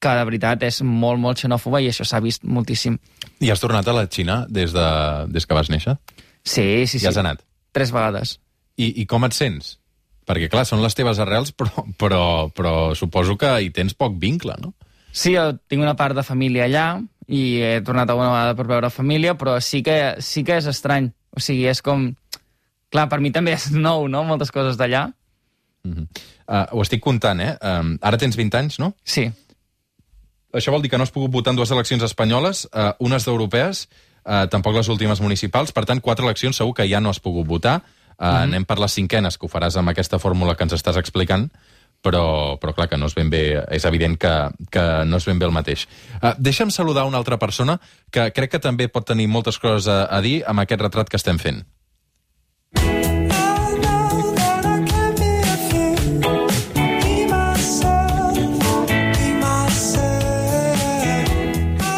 que 0.00 0.12
de 0.18 0.24
veritat 0.28 0.64
és 0.66 0.82
molt, 0.84 1.20
molt 1.20 1.40
xenòfoba 1.40 1.80
i 1.80 1.88
això 1.90 2.04
s'ha 2.08 2.20
vist 2.24 2.44
moltíssim. 2.44 2.98
I 3.40 3.52
has 3.52 3.62
tornat 3.62 3.88
a 3.88 3.94
la 3.96 4.04
Xina 4.10 4.42
des, 4.48 4.74
de, 4.74 4.88
des 5.32 5.46
que 5.48 5.56
vas 5.56 5.70
néixer? 5.72 5.96
Sí, 6.44 6.84
sí, 6.84 6.98
sí. 6.98 7.04
Ja 7.06 7.12
has 7.12 7.20
anat. 7.20 7.40
Tres 7.72 7.92
vegades. 7.94 8.38
I, 8.76 8.90
I 9.00 9.06
com 9.10 9.24
et 9.24 9.36
sents? 9.36 9.78
Perquè, 10.28 10.48
clar, 10.52 10.64
són 10.68 10.82
les 10.84 10.96
teves 10.96 11.20
arrels, 11.20 11.52
però, 11.58 11.86
però, 12.00 12.24
però 12.54 12.74
suposo 12.98 13.38
que 13.40 13.56
hi 13.64 13.72
tens 13.74 13.96
poc 13.96 14.18
vincle, 14.20 14.56
no? 14.60 14.74
Sí, 15.14 15.36
jo 15.36 15.52
tinc 15.70 15.84
una 15.84 15.94
part 15.94 16.16
de 16.16 16.24
família 16.26 16.66
allà 16.66 16.86
i 17.30 17.60
he 17.62 17.76
tornat 17.86 18.10
alguna 18.10 18.32
vegada 18.32 18.56
per 18.58 18.66
veure 18.68 18.90
família, 18.90 19.36
però 19.38 19.56
sí 19.62 19.80
que, 19.86 20.16
sí 20.20 20.42
que 20.44 20.58
és 20.58 20.68
estrany. 20.68 21.12
O 21.34 21.42
sigui, 21.42 21.68
és 21.70 21.80
com... 21.84 22.10
Clar, 22.92 23.08
per 23.10 23.20
mi 23.22 23.30
també 23.34 23.54
és 23.54 23.70
nou, 23.72 24.08
no?, 24.10 24.22
moltes 24.26 24.52
coses 24.54 24.76
d'allà. 24.78 25.06
Mm 25.84 25.92
-hmm. 25.92 26.06
uh, 26.48 26.66
ho 26.72 26.82
estic 26.82 27.00
comptant, 27.00 27.40
eh? 27.40 27.56
Um, 27.60 27.98
ara 28.00 28.16
tens 28.16 28.36
20 28.36 28.56
anys, 28.58 28.78
no? 28.78 28.94
Sí. 29.04 29.30
Això 30.52 30.70
vol 30.70 30.82
dir 30.82 30.90
que 30.90 30.96
no 30.96 31.02
has 31.02 31.10
pogut 31.10 31.32
votar 31.32 31.50
en 31.50 31.56
dues 31.56 31.70
eleccions 31.70 32.02
espanyoles, 32.02 32.68
uh, 32.72 32.92
unes 32.98 33.24
d'europees. 33.24 33.88
uh, 34.26 34.46
tampoc 34.48 34.74
les 34.74 34.88
últimes 34.88 35.20
municipals. 35.20 35.70
Per 35.72 35.84
tant, 35.84 36.00
quatre 36.00 36.24
eleccions 36.24 36.56
segur 36.56 36.72
que 36.72 36.88
ja 36.88 36.98
no 37.00 37.10
has 37.10 37.20
pogut 37.20 37.46
votar. 37.46 37.82
Uh, 38.18 38.24
mm 38.24 38.30
-hmm. 38.30 38.42
Anem 38.42 38.64
per 38.64 38.78
les 38.78 38.92
cinquenes, 38.92 39.36
que 39.36 39.46
ho 39.46 39.48
faràs 39.48 39.76
amb 39.76 39.88
aquesta 39.88 40.18
fórmula 40.18 40.54
que 40.54 40.62
ens 40.62 40.72
estàs 40.72 40.96
explicant, 40.96 41.50
però, 42.02 42.58
però 42.58 42.74
clar 42.74 42.88
que 42.88 42.96
no 42.96 43.06
és 43.06 43.14
ben 43.14 43.30
bé, 43.30 43.64
és 43.70 43.84
evident 43.84 44.18
que, 44.18 44.50
que 44.70 45.04
no 45.04 45.16
és 45.16 45.26
ben 45.26 45.38
bé 45.38 45.46
el 45.46 45.52
mateix. 45.52 45.86
Uh, 46.22 46.32
deixa'm 46.38 46.70
saludar 46.70 47.04
una 47.04 47.18
altra 47.18 47.38
persona 47.38 47.80
que 48.10 48.30
crec 48.30 48.50
que 48.50 48.58
també 48.58 48.88
pot 48.88 49.06
tenir 49.06 49.28
moltes 49.28 49.58
coses 49.58 49.88
a, 49.88 50.04
a 50.04 50.20
dir 50.20 50.42
amb 50.46 50.60
aquest 50.60 50.80
retrat 50.80 51.08
que 51.08 51.16
estem 51.16 51.38
fent. 51.38 51.64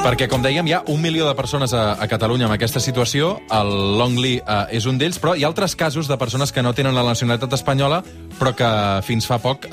Perquè, 0.06 0.28
com 0.30 0.38
dèiem, 0.38 0.68
hi 0.70 0.72
ha 0.76 0.84
un 0.92 1.00
milió 1.02 1.24
de 1.26 1.32
persones 1.34 1.72
a, 1.74 1.96
a 1.98 2.06
Catalunya 2.06 2.44
amb 2.46 2.54
aquesta 2.54 2.78
situació. 2.78 3.32
El 3.50 3.72
Longley 3.98 4.36
eh, 4.38 4.76
és 4.78 4.84
un 4.86 5.00
d'ells, 5.00 5.16
però 5.18 5.32
hi 5.34 5.42
ha 5.42 5.48
altres 5.50 5.74
casos 5.74 6.06
de 6.06 6.14
persones 6.20 6.52
que 6.54 6.62
no 6.62 6.70
tenen 6.78 6.94
la 6.94 7.02
nacionalitat 7.02 7.56
espanyola, 7.56 7.98
però 8.38 8.52
que 8.54 8.68
fins 9.02 9.26
fa 9.26 9.40
poc 9.42 9.66
eh, 9.66 9.72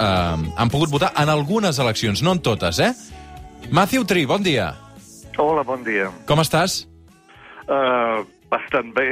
han 0.58 0.72
pogut 0.74 0.90
votar 0.90 1.12
en 1.22 1.30
algunes 1.30 1.78
eleccions, 1.78 2.24
no 2.26 2.34
en 2.34 2.42
totes, 2.42 2.82
eh? 2.82 2.90
Matthew 3.70 4.08
Tri, 4.10 4.26
bon 4.26 4.42
dia. 4.42 4.72
Hola, 5.38 5.62
bon 5.70 5.86
dia. 5.86 6.10
Com 6.26 6.42
estàs? 6.42 6.80
Uh, 7.70 8.26
bastant 8.50 8.90
bé. 8.98 9.12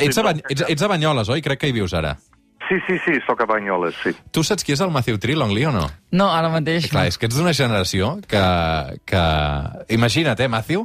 ets, 0.00 0.16
a 0.16 0.32
ets, 0.48 0.64
ets 0.64 0.80
a 0.80 0.88
Banyoles, 0.96 1.28
oi? 1.28 1.44
Crec 1.44 1.60
que 1.60 1.68
hi 1.68 1.76
vius 1.76 1.92
ara. 1.92 2.16
Sí, 2.68 2.76
sí, 2.86 2.98
sí, 3.04 3.12
sóc 3.26 3.40
a 3.40 3.46
Banyoles, 3.48 3.96
sí. 4.02 4.12
Tu 4.30 4.42
saps 4.44 4.64
qui 4.64 4.74
és 4.74 4.80
el 4.84 4.92
Matthew 4.92 5.16
Tri, 5.22 5.34
Longley, 5.38 5.64
o 5.64 5.72
no? 5.72 5.86
No, 6.12 6.28
ara 6.28 6.50
mateix. 6.52 6.90
Clar, 6.92 7.06
és 7.08 7.16
que 7.16 7.28
ets 7.30 7.38
d'una 7.38 7.54
generació 7.56 8.18
que... 8.28 8.42
que... 9.08 9.22
Imagina't, 9.96 10.36
eh, 10.44 10.50
Matthew? 10.52 10.84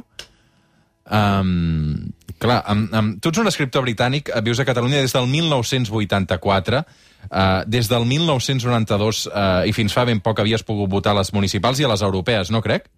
Um, 1.04 2.08
clar, 2.40 2.62
um, 2.72 2.86
um, 2.88 3.12
tu 3.20 3.28
ets 3.28 3.42
un 3.42 3.52
escriptor 3.52 3.84
britànic, 3.84 4.32
eh, 4.32 4.40
vius 4.40 4.62
a 4.64 4.64
Catalunya 4.64 5.02
des 5.04 5.12
del 5.12 5.28
1984, 5.28 6.80
uh, 7.28 7.62
des 7.68 7.92
del 7.92 8.08
1992 8.08 9.26
uh, 9.28 9.68
i 9.68 9.76
fins 9.76 9.92
fa 9.92 10.06
ben 10.08 10.24
poc 10.24 10.40
havies 10.40 10.64
pogut 10.64 10.88
votar 10.88 11.12
a 11.12 11.20
les 11.20 11.34
municipals 11.36 11.80
i 11.80 11.84
a 11.84 11.92
les 11.92 12.04
europees, 12.06 12.48
no 12.48 12.64
crec? 12.64 12.88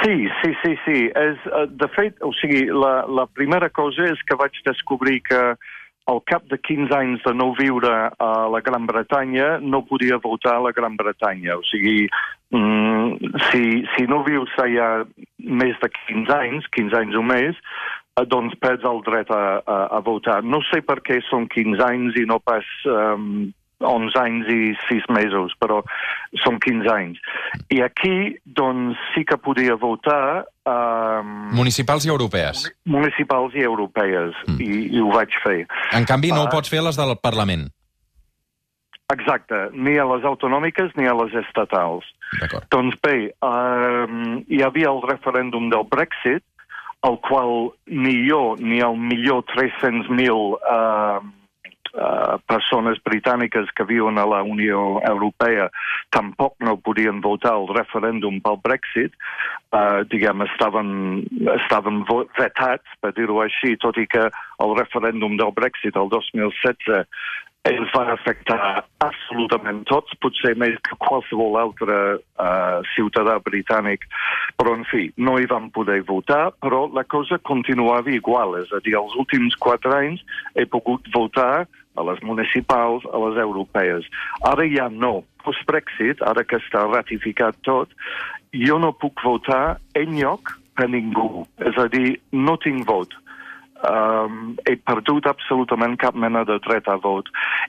Sí, 0.00 0.16
sí, 0.40 0.54
sí, 0.62 0.72
sí. 0.86 1.00
És, 1.12 1.44
uh, 1.52 1.66
de 1.68 1.88
fet, 1.92 2.16
o 2.24 2.32
sigui, 2.40 2.64
la, 2.72 3.02
la 3.04 3.28
primera 3.28 3.68
cosa 3.68 4.08
és 4.08 4.24
que 4.24 4.40
vaig 4.40 4.56
descobrir 4.64 5.20
que 5.28 5.42
al 6.08 6.22
cap 6.24 6.46
de 6.48 6.56
15 6.56 6.94
anys 6.96 7.22
de 7.26 7.34
no 7.36 7.50
viure 7.58 7.92
a 8.08 8.30
la 8.48 8.60
Gran 8.64 8.86
Bretanya, 8.88 9.58
no 9.60 9.84
podia 9.84 10.16
votar 10.24 10.56
a 10.56 10.64
la 10.64 10.72
Gran 10.72 10.96
Bretanya. 10.96 11.58
O 11.60 11.62
sigui, 11.68 12.08
mm, 12.56 13.36
si, 13.50 13.62
si 13.94 14.08
no 14.08 14.22
vius 14.24 14.54
allà 14.64 15.04
més 15.36 15.76
de 15.82 15.90
15 16.08 16.32
anys, 16.38 16.70
15 16.72 17.00
anys 17.02 17.18
o 17.20 17.22
més, 17.22 17.60
eh, 18.16 18.24
doncs 18.24 18.56
perds 18.62 18.88
el 18.88 19.02
dret 19.04 19.30
a, 19.30 19.60
a, 19.60 19.78
a 19.98 20.00
votar. 20.06 20.40
No 20.42 20.62
sé 20.70 20.80
per 20.80 21.02
què 21.04 21.20
són 21.28 21.44
15 21.52 21.84
anys 21.90 22.16
i 22.16 22.24
no 22.30 22.40
pas 22.40 22.64
um, 22.88 23.50
11 23.80 24.18
anys 24.18 24.48
i 24.50 24.60
6 24.88 25.06
mesos, 25.14 25.54
però 25.62 25.80
són 26.42 26.58
15 26.64 26.90
anys. 26.92 27.20
I 27.70 27.80
aquí, 27.86 28.34
doncs, 28.44 28.98
sí 29.14 29.24
que 29.28 29.38
podia 29.38 29.78
votar... 29.78 30.44
Um, 30.68 31.48
municipals 31.56 32.06
i 32.08 32.12
europees. 32.12 32.66
Municipals 32.90 33.54
i 33.54 33.64
europees, 33.64 34.34
mm. 34.48 34.58
i, 34.60 34.84
i 34.98 35.02
ho 35.02 35.12
vaig 35.14 35.34
fer. 35.44 35.62
En 35.96 36.08
canvi, 36.08 36.34
no 36.34 36.42
uh, 36.42 36.48
ho 36.48 36.54
pots 36.54 36.72
fer 36.72 36.82
a 36.82 36.88
les 36.88 36.98
del 36.98 37.14
Parlament. 37.22 37.68
Exacte, 39.14 39.70
ni 39.72 39.96
a 39.96 40.04
les 40.04 40.26
autonòmiques 40.28 40.92
ni 40.98 41.08
a 41.08 41.14
les 41.16 41.32
estatals. 41.40 42.04
Doncs 42.68 42.98
bé, 43.00 43.30
um, 43.40 44.42
hi 44.52 44.60
havia 44.66 44.90
el 44.90 45.00
referèndum 45.06 45.70
del 45.72 45.86
Brexit, 45.88 46.44
el 47.06 47.16
qual 47.24 47.70
ni 47.86 48.26
jo 48.26 48.56
ni 48.58 48.82
el 48.84 48.98
millor 48.98 49.46
300.000 49.54 50.34
uh, 50.34 51.22
uh, 51.94 52.36
persones 52.50 53.00
britàniques 53.06 53.70
que 53.76 53.86
viuen 53.88 54.18
a 54.18 54.26
la 54.28 54.42
Unió 54.42 55.00
Europea 55.08 55.68
tampoc 56.14 56.56
no 56.64 56.76
podien 56.76 57.22
votar 57.24 57.54
el 57.58 57.68
referèndum 57.72 58.40
pel 58.44 58.60
Brexit, 58.64 59.16
uh, 59.72 60.04
diguem, 60.10 60.44
estaven, 60.48 60.92
estaven 61.58 62.04
vetats, 62.38 62.96
per 63.00 63.12
dir-ho 63.16 63.42
així, 63.44 63.76
tot 63.80 63.98
i 64.00 64.06
que 64.06 64.28
el 64.64 64.78
referèndum 64.78 65.36
del 65.40 65.52
Brexit 65.56 65.96
el 65.96 66.10
2016 66.14 67.04
ens 67.68 67.90
va 67.94 68.04
afectar 68.12 68.84
absolutament 69.04 69.82
tots, 69.90 70.14
potser 70.22 70.54
més 70.60 70.76
que 70.86 70.96
qualsevol 71.04 71.58
altre 71.60 71.98
uh, 72.18 72.78
ciutadà 72.94 73.38
britànic, 73.44 74.06
però 74.58 74.74
en 74.78 74.86
fi, 74.88 75.08
no 75.16 75.36
hi 75.38 75.48
vam 75.50 75.68
poder 75.74 76.00
votar, 76.08 76.48
però 76.64 76.86
la 76.94 77.04
cosa 77.04 77.40
continuava 77.50 78.12
igual, 78.14 78.56
és 78.62 78.72
a 78.72 78.80
dir, 78.84 78.96
els 78.98 79.16
últims 79.20 79.56
quatre 79.60 79.94
anys 79.96 80.24
he 80.56 80.66
pogut 80.66 81.06
votar 81.14 81.66
a 81.98 82.06
les 82.06 82.20
municipals, 82.22 83.06
a 83.12 83.20
les 83.26 83.40
europees. 83.42 84.06
Ara 84.46 84.66
ja 84.70 84.88
no. 84.92 85.24
Post-Brexit, 85.42 86.22
ara 86.22 86.44
que 86.46 86.60
està 86.60 86.84
ratificat 86.86 87.56
tot, 87.66 87.94
jo 88.54 88.78
no 88.78 88.92
puc 88.94 89.22
votar 89.24 89.78
en 89.98 90.18
lloc 90.18 90.54
per 90.78 90.86
ningú. 90.92 91.46
És 91.64 91.78
a 91.80 91.88
dir, 91.90 92.18
no 92.32 92.58
tinc 92.62 92.86
vot 92.86 93.16
um, 93.86 94.56
he 94.66 94.76
perdut 94.76 95.26
absolutament 95.26 95.98
cap 96.00 96.14
mena 96.14 96.44
de 96.48 96.58
dret 96.66 96.88
a 96.88 96.96
vot. 96.96 97.28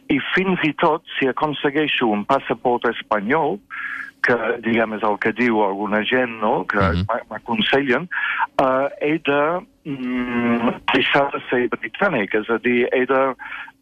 I 0.10 0.20
fins 0.34 0.63
i 0.66 0.74
tot, 0.74 1.06
si 1.18 1.30
aconsegueixo 1.30 2.10
un 2.10 2.25
passaport 2.30 2.88
espanyol, 2.89 3.60
que, 4.25 4.36
diguem, 4.66 4.98
és 4.98 5.04
el 5.08 5.18
que 5.24 5.32
diu 5.36 5.62
alguna 5.63 6.01
gent, 6.04 6.39
no?, 6.42 6.66
que 6.68 6.80
mm 6.80 7.06
-hmm. 7.06 7.28
m'aconsellen, 7.30 8.08
uh, 8.62 8.88
he 9.00 9.18
de 9.24 9.44
mm, 9.86 10.74
deixar 10.94 11.32
de 11.32 11.39
ser 11.50 11.70
britànic, 11.70 12.36
és 12.36 12.50
a 12.50 12.58
dir, 12.58 12.88
he 12.92 13.06
de 13.06 13.36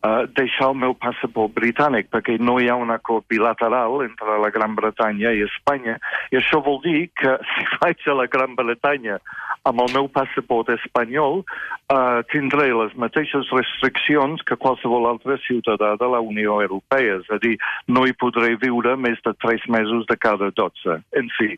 uh, 0.06 0.26
deixar 0.38 0.72
el 0.72 0.78
meu 0.84 0.96
passaport 0.98 1.54
britànic, 1.56 2.10
perquè 2.14 2.38
no 2.40 2.58
hi 2.60 2.70
ha 2.70 2.78
un 2.80 2.92
acord 2.94 3.26
bilateral 3.30 4.02
entre 4.06 4.38
la 4.44 4.52
Gran 4.54 4.76
Bretanya 4.78 5.34
i 5.34 5.46
Espanya, 5.48 5.98
i 6.32 6.40
això 6.42 6.62
vol 6.66 6.82
dir 6.86 7.10
que 7.18 7.38
si 7.54 7.68
vaig 7.78 8.08
a 8.08 8.18
la 8.22 8.28
Gran 8.32 8.56
Bretanya 8.60 9.20
amb 9.68 9.84
el 9.84 9.92
meu 9.92 10.08
passaport 10.08 10.70
espanyol, 10.78 11.42
uh, 11.44 12.24
tindré 12.32 12.70
les 12.72 12.94
mateixes 12.96 13.50
restriccions 13.52 14.44
que 14.48 14.56
qualsevol 14.56 15.10
altre 15.10 15.40
ciutadà 15.44 15.96
de 16.00 16.12
la 16.14 16.22
Unió 16.24 16.62
Europea, 16.64 17.20
és 17.20 17.32
a 17.34 17.40
dir, 17.44 17.58
no 17.92 18.06
hi 18.08 18.16
podré 18.16 18.56
viure 18.62 18.96
més 18.96 19.20
de 19.26 19.36
3 19.44 19.68
mesos 19.76 20.08
de 20.08 20.16
cada 20.16 20.52
12. 20.56 21.02
En 21.20 21.34
fi, 21.36 21.56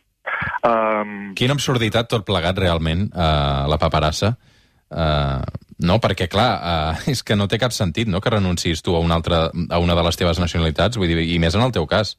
Um... 0.60 1.32
Quina 1.38 1.56
absurditat 1.56 2.10
tot 2.12 2.26
plegat, 2.28 2.58
realment, 2.60 3.08
uh, 3.10 3.66
la 3.70 3.78
paperassa. 3.80 4.34
Uh, 4.90 5.40
no, 5.82 5.98
perquè, 6.02 6.28
clar, 6.30 6.50
uh, 6.60 7.04
és 7.12 7.22
que 7.26 7.36
no 7.36 7.48
té 7.50 7.60
cap 7.60 7.74
sentit 7.76 8.08
no, 8.08 8.20
que 8.20 8.32
renuncis 8.32 8.82
tu 8.84 8.96
a 8.96 9.04
una, 9.04 9.20
altra, 9.20 9.48
a 9.50 9.78
una 9.82 9.96
de 9.98 10.06
les 10.06 10.20
teves 10.20 10.40
nacionalitats, 10.42 11.00
vull 11.00 11.10
dir, 11.10 11.24
i 11.24 11.38
més 11.42 11.56
en 11.56 11.66
el 11.66 11.74
teu 11.76 11.88
cas. 11.90 12.16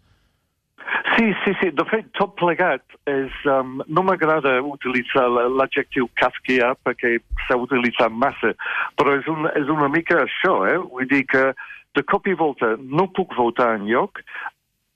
Sí, 1.15 1.33
sí, 1.43 1.51
sí. 1.59 1.69
De 1.75 1.83
fet, 1.85 2.07
tot 2.17 2.33
plegat 2.39 2.81
és... 3.09 3.33
Um, 3.49 3.81
no 3.91 4.03
m'agrada 4.07 4.55
utilitzar 4.65 5.27
l'adjectiu 5.29 6.07
kafkià 6.17 6.71
perquè 6.85 7.17
s'ha 7.45 7.59
utilitzat 7.59 8.13
massa, 8.15 8.53
però 8.97 9.13
és, 9.19 9.27
un, 9.29 9.45
és 9.59 9.69
una 9.69 9.89
mica 9.91 10.21
això, 10.23 10.61
eh? 10.69 10.79
Vull 10.81 11.09
dir 11.11 11.25
que 11.29 11.51
de 11.97 12.03
cop 12.07 12.27
i 12.31 12.35
volta 12.39 12.73
no 12.81 13.09
puc 13.13 13.35
votar 13.37 13.75
en 13.77 13.85
lloc. 13.91 14.23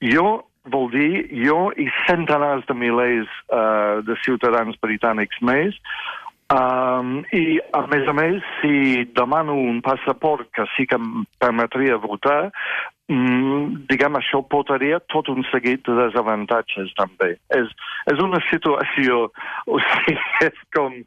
Jo 0.01 0.45
vol 0.71 0.89
dir 0.93 1.27
jo 1.29 1.69
i 1.77 1.85
centenars 2.07 2.65
de 2.69 2.77
milers 2.77 3.29
uh, 3.53 4.01
de 4.05 4.17
ciutadans 4.25 4.79
britànics 4.81 5.41
més 5.45 5.77
Um, 6.53 7.23
I, 7.33 7.57
a 7.73 7.87
més 7.89 8.05
a 8.05 8.13
més, 8.13 8.43
si 8.59 9.01
demano 9.17 9.55
un 9.57 9.79
passaport 9.81 10.45
que 10.53 10.67
sí 10.75 10.85
que 10.85 10.99
em 10.99 11.23
permetria 11.41 11.97
votar, 11.97 12.51
mm, 13.09 13.87
diguem, 13.89 14.19
això 14.19 14.43
portaria 14.45 14.99
tot 15.09 15.31
un 15.33 15.41
seguit 15.49 15.81
de 15.89 15.95
desavantatges, 16.03 16.93
també. 17.01 17.31
És, 17.57 17.73
és 18.13 18.21
una 18.21 18.43
situació, 18.51 19.31
o 19.73 19.81
sigui, 19.89 20.17
és 20.45 20.61
com, 20.77 21.01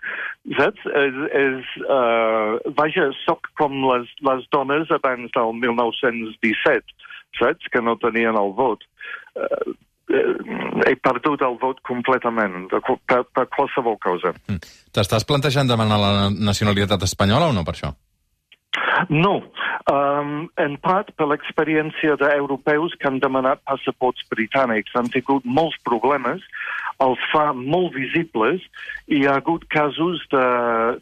saps? 0.58 0.90
És, 1.04 1.22
és, 1.44 1.72
uh, 1.86 2.58
vaja, 2.82 3.06
sóc 3.22 3.46
com 3.62 3.78
les, 3.92 4.10
les 4.26 4.46
dones 4.50 4.90
abans 4.98 5.30
del 5.38 5.54
1917, 5.62 6.82
saps? 7.38 7.70
Que 7.70 7.84
no 7.84 7.94
tenien 8.02 8.34
el 8.42 8.56
vot. 8.58 8.82
Uh, 9.38 9.78
he 10.08 10.94
perdut 11.04 11.42
el 11.44 11.56
vot 11.60 11.80
completament, 11.86 12.66
de, 12.72 12.80
per, 13.08 13.22
per 13.34 13.46
qualsevol 13.54 13.98
cosa. 14.02 14.32
Mm. 14.48 14.60
T'estàs 14.94 15.26
plantejant 15.28 15.68
demanar 15.68 15.98
la 16.00 16.12
nacionalitat 16.32 17.04
espanyola 17.04 17.50
o 17.50 17.56
no 17.56 17.64
per 17.66 17.76
això? 17.76 17.92
No. 19.08 19.42
Um, 19.88 20.48
en 20.60 20.76
part 20.82 21.12
per 21.16 21.28
l'experiència 21.30 22.16
d'europeus 22.20 22.96
que 22.98 23.08
han 23.08 23.20
demanat 23.22 23.62
passaports 23.68 24.24
britànics. 24.32 24.94
Han 24.98 25.10
tingut 25.14 25.46
molts 25.46 25.78
problemes, 25.86 26.44
els 27.04 27.20
fa 27.32 27.52
molt 27.54 27.94
visibles, 27.94 28.64
i 29.06 29.20
hi 29.20 29.26
ha 29.28 29.36
hagut 29.38 29.64
casos 29.72 30.24
de, 30.32 30.46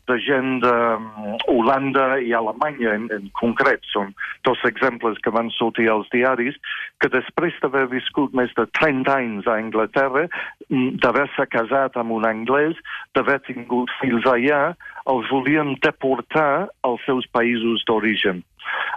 de 0.09 0.17
gent 0.23 0.61
d'Holanda 0.63 2.21
i 2.21 2.35
Alemanya 2.37 2.93
en, 2.99 3.09
en 3.17 3.31
concret. 3.41 3.85
Són 3.95 4.13
dos 4.47 4.61
exemples 4.69 5.19
que 5.25 5.33
van 5.35 5.49
sortir 5.57 5.89
als 5.91 6.11
diaris, 6.13 6.59
que 7.01 7.11
després 7.13 7.57
d'haver 7.63 7.87
viscut 7.93 8.37
més 8.37 8.53
de 8.59 8.69
30 8.79 9.15
anys 9.17 9.49
a 9.49 9.57
Anglaterra, 9.63 10.27
mm, 10.69 11.01
d'haver-se 11.03 11.49
casat 11.55 11.97
amb 11.97 12.15
un 12.19 12.29
anglès, 12.29 12.77
d'haver 13.17 13.41
tingut 13.49 13.93
fills 14.03 14.29
allà, 14.31 14.77
els 15.07 15.31
volien 15.31 15.75
deportar 15.83 16.69
als 16.87 17.03
seus 17.07 17.27
països 17.33 17.85
d'origen. 17.87 18.43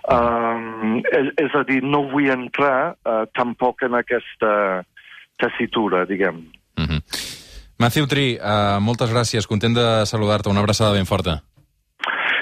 Um, 0.09 1.01
és, 1.13 1.29
és 1.37 1.55
a 1.55 1.63
dir, 1.67 1.81
no 1.85 2.03
vull 2.09 2.31
entrar 2.33 2.95
uh, 3.05 3.25
tampoc 3.37 3.83
en 3.85 3.93
aquesta 3.99 4.83
tessitura, 5.39 6.05
diguem. 6.09 6.41
Mm 6.79 6.85
-hmm. 6.85 7.01
Matthew 7.79 8.05
Tri, 8.07 8.35
uh, 8.35 8.79
moltes 8.81 9.11
gràcies. 9.13 9.47
Content 9.47 9.75
de 9.75 10.05
saludar-te. 10.05 10.49
Una 10.49 10.59
abraçada 10.59 10.91
ben 10.91 11.05
forta. 11.05 11.41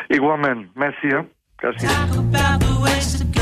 Igualment. 0.10 0.72
Merci. 0.76 1.08
Eh? 1.08 1.24
Gràcies. 1.62 3.37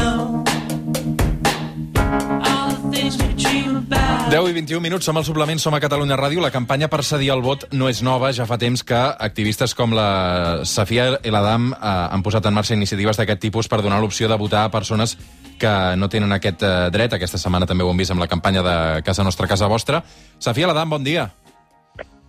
10 4.25 4.49
i 4.49 4.53
21 4.57 4.81
minuts, 4.81 5.05
som 5.05 5.17
al 5.17 5.23
suplement, 5.23 5.59
som 5.61 5.75
a 5.77 5.79
Catalunya 5.79 6.17
Ràdio. 6.17 6.41
La 6.41 6.49
campanya 6.49 6.87
per 6.89 7.03
cedir 7.05 7.29
el 7.29 7.43
vot 7.45 7.67
no 7.77 7.85
és 7.91 8.01
nova. 8.01 8.31
Ja 8.33 8.47
fa 8.49 8.57
temps 8.57 8.81
que 8.81 8.97
activistes 8.97 9.75
com 9.77 9.93
la 9.93 10.65
Safia 10.65 11.19
Eladam 11.21 11.69
eh, 11.75 11.77
han 11.85 12.23
posat 12.25 12.49
en 12.49 12.57
marxa 12.57 12.73
iniciatives 12.73 13.21
d'aquest 13.21 13.43
tipus 13.43 13.69
per 13.69 13.83
donar 13.85 14.01
l'opció 14.01 14.25
de 14.27 14.37
votar 14.41 14.63
a 14.65 14.71
persones 14.73 15.13
que 15.61 15.73
no 15.95 16.09
tenen 16.09 16.33
aquest 16.33 16.65
eh, 16.65 16.73
dret. 16.89 17.13
Aquesta 17.13 17.37
setmana 17.37 17.69
també 17.69 17.85
ho 17.85 17.91
hem 17.93 18.01
vist 18.01 18.15
amb 18.15 18.25
la 18.25 18.27
campanya 18.31 18.65
de 18.65 18.75
Casa 19.05 19.23
Nostra, 19.23 19.47
Casa 19.47 19.69
Vostra. 19.69 20.01
Safia 20.39 20.65
Eladam, 20.65 20.97
bon 20.97 21.05
dia. 21.05 21.29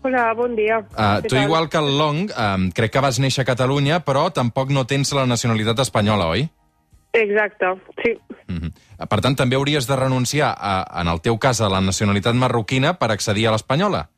Hola, 0.05 0.29
bon 0.37 0.53
dia. 0.55 0.85
Uh, 0.93 1.25
tu, 1.25 1.35
igual 1.41 1.71
que 1.73 1.81
el 1.81 1.97
Long, 1.97 2.29
um, 2.29 2.69
crec 2.77 2.93
que 2.93 3.01
vas 3.03 3.17
néixer 3.19 3.43
a 3.43 3.49
Catalunya, 3.49 4.03
però 4.05 4.29
tampoc 4.31 4.69
no 4.71 4.85
tens 4.87 5.17
la 5.17 5.25
nacionalitat 5.27 5.81
espanyola, 5.83 6.29
oi? 6.37 6.45
Exacte, 7.17 7.67
sí. 8.03 8.19
Mm 8.49 8.57
-hmm. 8.57 9.09
Per 9.09 9.21
tant, 9.21 9.37
també 9.37 9.57
hauries 9.57 9.87
de 9.87 9.97
renunciar, 9.97 10.55
a, 10.59 11.01
en 11.01 11.09
el 11.09 11.21
teu 11.21 11.39
cas, 11.39 11.61
a 11.61 11.69
la 11.69 11.81
nacionalitat 11.81 12.35
marroquina 12.35 12.99
per 12.99 13.11
accedir 13.11 13.47
a 13.49 13.53
l'espanyola? 13.53 14.09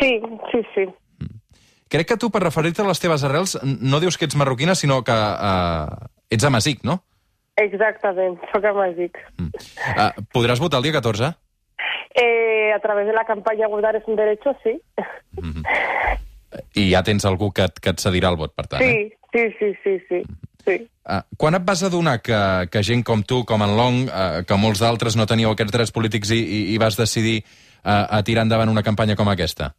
Sí, 0.00 0.20
sí, 0.52 0.60
sí. 0.74 0.84
Mm. 1.18 1.38
Crec 1.88 2.08
que 2.08 2.16
tu, 2.16 2.30
per 2.30 2.42
referir-te 2.42 2.82
a 2.82 2.86
les 2.86 3.00
teves 3.00 3.24
arrels, 3.24 3.58
no 3.62 4.00
dius 4.00 4.18
que 4.18 4.24
ets 4.24 4.36
marroquina, 4.36 4.74
sinó 4.74 5.02
que 5.04 5.12
uh, 5.12 6.08
ets 6.30 6.44
amazic, 6.44 6.82
no? 6.82 7.02
Exactament, 7.56 8.38
sóc 8.52 8.64
amazic. 8.64 9.18
Mm. 9.38 9.50
Uh, 9.96 10.24
podràs 10.32 10.60
votar 10.60 10.78
el 10.78 10.84
dia 10.84 10.92
14? 10.92 11.34
Eh, 12.14 12.72
a 12.72 12.80
través 12.80 13.06
de 13.06 13.12
la 13.12 13.24
campanya 13.24 13.68
Votar 13.68 13.94
és 13.96 14.04
un 14.08 14.16
derecho, 14.16 14.56
sí. 14.62 14.80
Mm 15.42 15.52
-hmm. 15.52 15.64
I 16.74 16.90
ja 16.92 17.02
tens 17.02 17.24
algú 17.24 17.52
que, 17.52 17.66
que 17.82 17.90
et 17.90 18.00
cedirà 18.00 18.30
el 18.30 18.36
vot, 18.36 18.54
per 18.54 18.66
tant, 18.66 18.82
sí, 18.82 18.88
eh? 18.88 19.18
Sí, 19.32 19.54
sí, 19.58 19.74
sí, 19.84 20.00
sí. 20.08 20.22
Sí. 20.66 20.76
Uh, 21.06 21.22
quan 21.38 21.54
et 21.54 21.64
vas 21.66 21.82
adonar 21.86 22.18
que, 22.18 22.38
que 22.70 22.82
gent 22.82 23.04
com 23.06 23.22
tu, 23.22 23.44
com 23.46 23.62
en 23.62 23.76
Long, 23.78 24.06
uh, 24.10 24.42
que 24.46 24.58
molts 24.58 24.82
d'altres 24.82 25.16
no 25.16 25.28
teníeu 25.30 25.52
aquests 25.52 25.74
drets 25.74 25.94
polítics 25.94 26.32
i, 26.34 26.40
i, 26.42 26.60
i 26.74 26.78
vas 26.82 26.98
decidir 26.98 27.38
uh, 27.40 28.18
a 28.18 28.22
tirar 28.26 28.42
endavant 28.46 28.72
una 28.72 28.84
campanya 28.86 29.16
com 29.16 29.30
aquesta? 29.30 29.70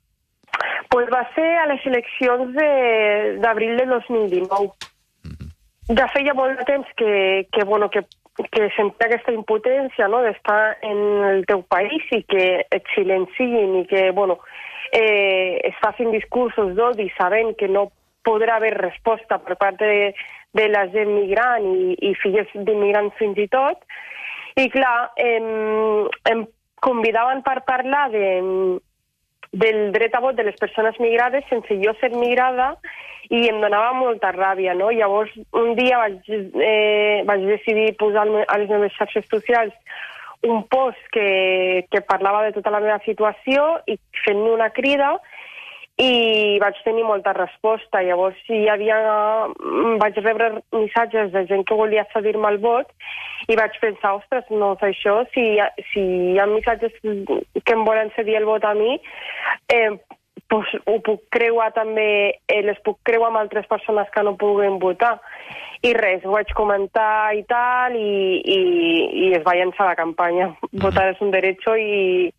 Pues 0.87 1.09
va 1.11 1.25
ser 1.35 1.49
a 1.59 1.65
les 1.67 1.83
eleccions 1.85 2.55
d'abril 3.43 3.75
de, 3.75 3.83
de 3.83 3.91
2019. 3.91 4.71
Mm 5.27 5.35
-hmm. 5.35 5.51
Ja 5.99 6.07
feia 6.15 6.33
molt 6.33 6.59
de 6.59 6.65
temps 6.65 6.87
que, 6.95 7.47
que, 7.51 7.63
bueno, 7.63 7.89
que, 7.89 8.05
que 8.51 8.69
sentia 8.75 9.07
aquesta 9.07 9.33
impotència 9.33 10.07
no? 10.07 10.21
d'estar 10.21 10.77
en 10.81 10.97
el 11.31 11.45
teu 11.45 11.63
país 11.63 12.03
i 12.11 12.23
que 12.23 12.65
et 12.71 12.83
silenciïn 12.95 13.81
i 13.81 13.85
que 13.87 14.11
bueno, 14.11 14.39
eh, 14.91 15.59
es 15.63 15.75
facin 15.81 16.11
discursos 16.11 16.75
d'odi 16.75 17.09
sabent 17.17 17.55
que 17.57 17.67
no 17.67 17.91
podrà 18.23 18.57
haver 18.57 18.75
resposta 18.77 19.39
per 19.39 19.55
part 19.57 19.79
de, 19.79 20.13
de 20.55 20.67
la 20.71 20.85
gent 20.93 21.11
migrant 21.13 21.65
i, 21.73 21.95
i 22.09 22.13
filles 22.21 22.51
d'immigrants 22.55 23.15
fins 23.19 23.39
i 23.41 23.47
tot. 23.51 23.83
I 24.57 24.69
clar, 24.73 25.11
em, 25.21 26.07
em 26.31 26.45
convidaven 26.81 27.43
per 27.45 27.59
parlar 27.67 28.07
de, 28.13 28.25
del 29.51 29.91
dret 29.93 30.15
a 30.15 30.21
vot 30.23 30.37
de 30.37 30.47
les 30.47 30.57
persones 30.59 30.97
migrades 30.99 31.45
sense 31.49 31.77
jo 31.83 31.93
ser 32.01 32.11
migrada 32.15 32.75
i 33.29 33.47
em 33.49 33.59
donava 33.59 33.91
molta 33.97 34.31
ràbia, 34.31 34.73
no? 34.77 34.89
Llavors, 34.91 35.33
un 35.59 35.73
dia 35.75 35.99
vaig, 35.99 36.29
eh, 36.31 37.23
vaig 37.27 37.43
decidir 37.49 37.97
posar 37.99 38.23
a 38.23 38.57
les 38.57 38.69
meves 38.71 38.95
xarxes 38.95 39.27
socials 39.29 39.73
un 40.47 40.63
post 40.69 41.01
que, 41.11 41.87
que 41.91 42.01
parlava 42.05 42.45
de 42.45 42.53
tota 42.55 42.71
la 42.71 42.79
meva 42.79 42.99
situació 43.05 43.65
i 43.89 43.97
fent 44.23 44.43
una 44.47 44.69
crida 44.69 45.15
i 45.97 46.57
vaig 46.61 46.77
tenir 46.85 47.05
molta 47.05 47.33
resposta. 47.33 48.03
Llavors, 48.05 48.37
si 48.45 48.61
hi 48.63 48.69
havia... 48.69 48.97
Mm, 49.57 49.97
vaig 50.01 50.19
rebre 50.21 50.51
missatges 50.75 51.31
de 51.33 51.45
gent 51.49 51.65
que 51.67 51.77
volia 51.77 52.05
cedir-me 52.13 52.51
el 52.53 52.59
vot 52.61 52.93
i 53.49 53.57
vaig 53.57 53.77
pensar, 53.81 54.17
ostres, 54.19 54.45
no 54.51 54.73
és 54.75 54.85
això, 54.89 55.15
si, 55.33 55.45
si 55.93 56.03
hi 56.33 56.37
ha 56.41 56.45
missatges 56.51 56.93
que 57.01 57.73
em 57.73 57.85
volen 57.87 58.11
cedir 58.15 58.37
el 58.41 58.47
vot 58.49 58.65
a 58.67 58.73
mi, 58.77 58.97
eh, 59.73 59.93
pues, 60.49 60.67
ho 60.85 60.97
puc 61.03 61.27
creuar 61.33 61.71
també, 61.75 62.39
eh, 62.47 62.61
les 62.63 62.79
puc 62.85 62.99
creuar 63.07 63.31
amb 63.31 63.41
altres 63.41 63.67
persones 63.67 64.09
que 64.13 64.23
no 64.23 64.37
puguen 64.37 64.79
votar. 64.79 65.17
I 65.85 65.93
res, 65.93 66.23
ho 66.25 66.33
vaig 66.33 66.49
comentar 66.57 67.35
i 67.37 67.43
tal, 67.49 67.95
i, 67.95 68.41
i, 68.41 68.59
i 69.27 69.33
es 69.37 69.43
va 69.45 69.55
llançar 69.57 69.91
la 69.91 69.97
campanya. 69.99 70.49
Mm. 70.71 70.81
Votar 70.81 71.09
és 71.11 71.21
un 71.21 71.31
derecho 71.35 71.75
i 71.77 72.31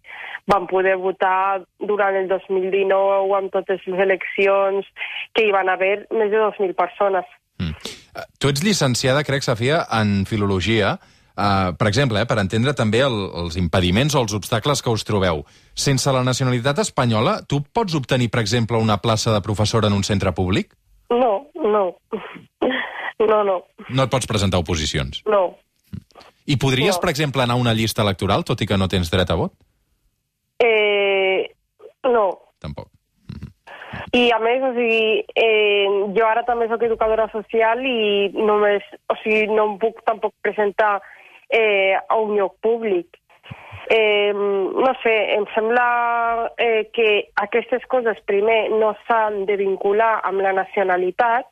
van 0.49 0.67
poder 0.67 0.97
votar 0.97 1.61
durant 1.79 2.17
el 2.17 2.27
2019 2.31 3.37
amb 3.37 3.53
totes 3.53 3.85
les 3.87 4.01
eleccions 4.07 4.89
que 5.37 5.45
hi 5.45 5.53
van 5.55 5.69
haver 5.69 6.07
més 6.11 6.33
de 6.33 6.41
2.000 6.41 6.75
persones. 6.79 7.29
Mm. 7.61 7.77
Tu 8.41 8.51
ets 8.51 8.65
llicenciada, 8.65 9.23
crec, 9.23 9.45
Safia, 9.47 9.85
en 10.01 10.25
Filologia. 10.27 10.97
Uh, 11.39 11.71
per 11.79 11.87
exemple, 11.87 12.19
eh, 12.19 12.27
per 12.27 12.41
entendre 12.43 12.73
també 12.75 12.99
el, 13.07 13.15
els 13.45 13.55
impediments 13.61 14.17
o 14.19 14.25
els 14.25 14.33
obstacles 14.35 14.81
que 14.83 14.91
us 14.91 15.05
trobeu. 15.07 15.45
Sense 15.79 16.11
la 16.11 16.25
nacionalitat 16.27 16.81
espanyola, 16.83 17.37
tu 17.47 17.61
pots 17.63 17.95
obtenir, 17.95 18.27
per 18.35 18.43
exemple, 18.43 18.81
una 18.83 18.97
plaça 18.99 19.31
de 19.31 19.43
professora 19.45 19.87
en 19.87 19.95
un 19.95 20.03
centre 20.03 20.33
públic? 20.35 20.75
No, 21.15 21.47
no. 21.55 21.85
No, 23.19 23.43
no. 23.45 23.57
No 23.89 24.05
et 24.05 24.11
pots 24.11 24.27
presentar 24.31 24.61
oposicions? 24.63 25.23
No. 25.31 25.57
I 26.51 26.57
podries, 26.59 26.97
no. 26.97 27.01
per 27.03 27.11
exemple, 27.11 27.43
anar 27.43 27.57
a 27.59 27.63
una 27.63 27.75
llista 27.75 28.03
electoral, 28.03 28.43
tot 28.47 28.63
i 28.63 28.67
que 28.67 28.79
no 28.79 28.89
tens 28.91 29.11
dret 29.11 29.31
a 29.31 29.37
vot? 29.39 29.55
Eh, 30.63 31.51
no. 32.07 32.29
Tampoc. 32.63 32.91
I 34.17 34.31
a 34.33 34.39
més, 34.41 34.63
o 34.65 34.71
sigui, 34.77 35.23
eh, 35.37 35.87
jo 36.17 36.27
ara 36.27 36.43
també 36.47 36.69
sóc 36.71 36.83
educadora 36.87 37.29
social 37.33 37.83
i 37.85 38.31
només, 38.35 38.87
o 39.11 39.17
sigui, 39.23 39.47
no 39.53 39.69
em 39.73 39.79
puc 39.83 40.01
tampoc 40.09 40.35
presentar 40.43 40.97
eh, 41.49 41.97
a 41.97 42.17
un 42.17 42.37
lloc 42.37 42.57
públic. 42.61 43.19
Eh, 43.91 44.33
no 44.35 44.93
sé, 45.03 45.15
em 45.35 45.47
sembla 45.55 46.53
eh, 46.59 46.91
que 46.93 47.31
aquestes 47.41 47.87
coses, 47.89 48.21
primer, 48.29 48.69
no 48.71 48.93
s'han 49.07 49.47
de 49.49 49.57
vincular 49.57 50.19
amb 50.29 50.45
la 50.45 50.53
nacionalitat 50.53 51.49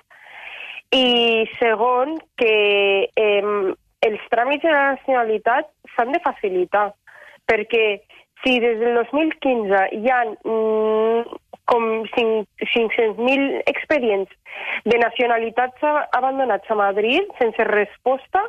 i, 0.92 1.46
segon, 1.56 2.18
que 2.37 2.52
eh, 3.09 3.56
els 4.06 4.28
tràmits 4.32 4.66
de 4.66 4.74
la 4.74 4.92
nacionalitat 4.98 5.72
s'han 5.94 6.12
de 6.12 6.20
facilitar, 6.24 6.90
perquè 7.48 7.87
si 8.44 8.59
des 8.61 8.78
del 8.78 9.00
2015 9.00 9.82
hi 9.96 10.12
ha 10.12 10.20
mm, 10.28 11.40
com 11.66 11.87
500.000 12.14 13.62
expedients 13.66 14.30
de 14.85 14.98
nacionalitats 15.02 15.82
abandonats 16.14 16.70
a 16.70 16.76
Madrid 16.78 17.32
sense 17.40 17.64
resposta, 17.72 18.44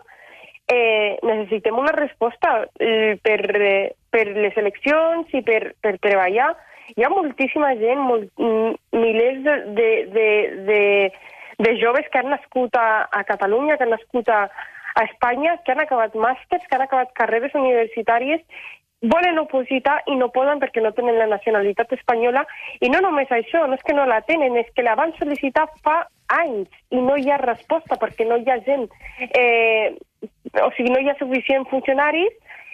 eh, 0.67 1.17
necessitem 1.23 1.77
una 1.77 1.91
resposta 1.95 2.67
eh, 2.79 3.17
per, 3.21 3.41
eh, 3.55 3.95
per 4.09 4.27
les 4.35 4.57
eleccions 4.57 5.33
i 5.33 5.41
per, 5.41 5.73
per 5.81 5.97
treballar. 6.03 6.53
Hi 6.95 7.03
ha 7.03 7.11
moltíssima 7.11 7.73
gent, 7.79 7.99
molt, 7.99 8.31
milers 8.95 9.43
de, 9.43 9.55
de, 9.75 9.89
de, 10.13 10.29
de, 10.69 10.81
de 11.59 11.75
joves 11.81 12.07
que 12.11 12.21
han 12.21 12.31
nascut 12.31 12.75
a, 12.79 13.07
a 13.11 13.23
Catalunya, 13.27 13.75
que 13.75 13.87
han 13.87 13.95
nascut 13.95 14.29
a, 14.31 14.45
a 14.95 15.03
Espanya, 15.03 15.57
que 15.65 15.75
han 15.75 15.83
acabat 15.83 16.15
màsters, 16.15 16.63
que 16.67 16.77
han 16.77 16.87
acabat 16.87 17.11
carreres 17.15 17.55
universitàries 17.55 18.43
volen 19.01 19.37
opositar 19.37 19.99
i 20.09 20.15
no 20.17 20.31
poden 20.33 20.59
perquè 20.59 20.81
no 20.81 20.91
tenen 20.97 21.19
la 21.19 21.27
nacionalitat 21.29 21.91
espanyola 21.93 22.41
i 22.81 22.89
no 22.89 23.01
només 23.05 23.29
això, 23.29 23.67
no 23.67 23.77
és 23.77 23.83
que 23.85 23.93
no 23.93 24.07
la 24.09 24.23
tenen, 24.25 24.57
és 24.57 24.69
que 24.73 24.85
la 24.85 24.95
van 24.97 25.13
sol·licitar 25.19 25.67
fa 25.85 25.99
anys 26.33 26.69
i 26.89 27.01
no 27.01 27.15
hi 27.17 27.29
ha 27.29 27.37
resposta 27.43 27.99
perquè 28.01 28.25
no 28.25 28.39
hi 28.41 28.49
ha 28.49 28.57
gent 28.65 28.87
eh, 29.29 29.93
o 30.63 30.71
sigui, 30.75 30.91
no 30.93 30.99
hi 31.01 31.09
ha 31.09 31.17
suficients 31.19 31.69
funcionaris 31.69 32.33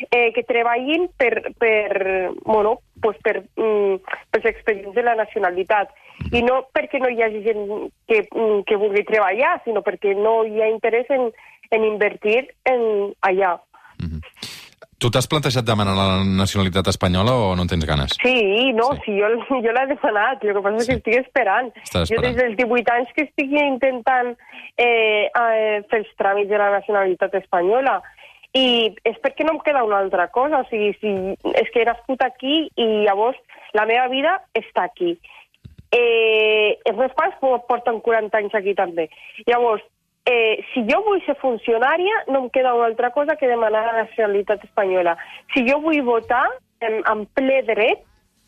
eh, 0.09 0.31
que 0.33 0.43
treballin 0.43 1.09
per, 1.17 1.53
per, 1.59 2.31
bueno, 2.43 2.79
pues 3.01 3.17
per, 3.23 3.43
mm, 3.55 3.99
pels 4.31 4.45
expedients 4.45 4.95
de 4.95 5.03
la 5.03 5.15
nacionalitat. 5.15 5.91
I 6.31 6.43
no 6.45 6.61
perquè 6.73 7.01
no 7.01 7.09
hi 7.09 7.21
hagi 7.25 7.43
gent 7.43 7.63
que, 8.07 8.23
que 8.67 8.79
vulgui 8.79 9.03
treballar, 9.07 9.57
sinó 9.65 9.83
perquè 9.83 10.15
no 10.15 10.43
hi 10.45 10.61
ha 10.61 10.71
interès 10.71 11.09
en, 11.11 11.31
en 11.71 11.85
invertir 11.89 12.47
en 12.69 13.13
allà. 13.21 13.57
Mm 13.99 14.09
-hmm. 14.09 14.52
Tu 15.03 15.09
t'has 15.11 15.25
plantejat 15.27 15.65
demanar 15.67 15.93
la 15.97 16.05
nacionalitat 16.23 16.87
espanyola 16.87 17.33
o 17.35 17.47
no 17.59 17.65
en 17.65 17.67
tens 17.67 17.83
ganes? 17.83 18.13
Sí, 18.21 18.71
no, 18.71 18.85
sí, 19.01 19.01
sí 19.09 19.15
jo, 19.19 19.31
jo 19.65 19.73
l'he 19.75 19.81
demanat, 19.89 20.45
el 20.47 20.55
que 20.55 20.61
passa 20.63 20.79
és 20.79 20.87
sí. 20.87 20.93
que 20.93 20.95
estic 21.01 21.17
esperant. 21.25 21.71
esperant. 21.81 22.07
Jo 22.07 22.21
des 22.23 22.37
dels 22.37 22.55
18 22.61 22.93
anys 22.93 23.11
que 23.17 23.25
estic 23.27 23.51
intentant 23.51 24.31
eh, 24.79 25.27
eh, 25.27 25.81
fer 25.91 25.99
els 25.99 26.13
tràmits 26.21 26.47
de 26.53 26.61
la 26.61 26.69
nacionalitat 26.77 27.35
espanyola 27.41 27.97
i 28.55 28.65
és 29.03 29.19
perquè 29.19 29.43
no 29.43 29.57
em 29.57 29.61
queda 29.65 29.83
una 29.83 29.99
altra 30.05 30.29
cosa, 30.31 30.63
o 30.63 30.69
sigui, 30.71 30.93
si, 31.01 31.13
és 31.51 31.75
que 31.75 31.83
he 31.83 31.89
nascut 31.91 32.23
aquí 32.23 32.61
i 32.71 32.89
llavors 33.03 33.59
la 33.75 33.83
meva 33.89 34.07
vida 34.07 34.37
està 34.55 34.87
aquí. 34.87 35.17
Eh, 35.91 36.79
els 36.87 36.95
meus 36.95 37.11
pares 37.19 37.35
porten 37.67 37.99
40 38.07 38.39
anys 38.39 38.55
aquí 38.55 38.71
també. 38.79 39.09
Llavors, 39.51 39.83
eh, 40.25 40.63
si 40.73 40.85
jo 40.87 41.01
vull 41.03 41.21
ser 41.25 41.35
funcionària, 41.41 42.23
no 42.31 42.45
em 42.45 42.49
queda 42.53 42.73
una 42.77 42.87
altra 42.91 43.11
cosa 43.11 43.35
que 43.35 43.49
demanar 43.49 43.85
la 43.85 44.03
nacionalitat 44.03 44.63
espanyola. 44.63 45.17
Si 45.53 45.65
jo 45.67 45.79
vull 45.83 46.01
votar 46.07 46.45
en, 46.79 47.01
en 47.03 47.25
ple 47.35 47.61
dret, 47.67 48.05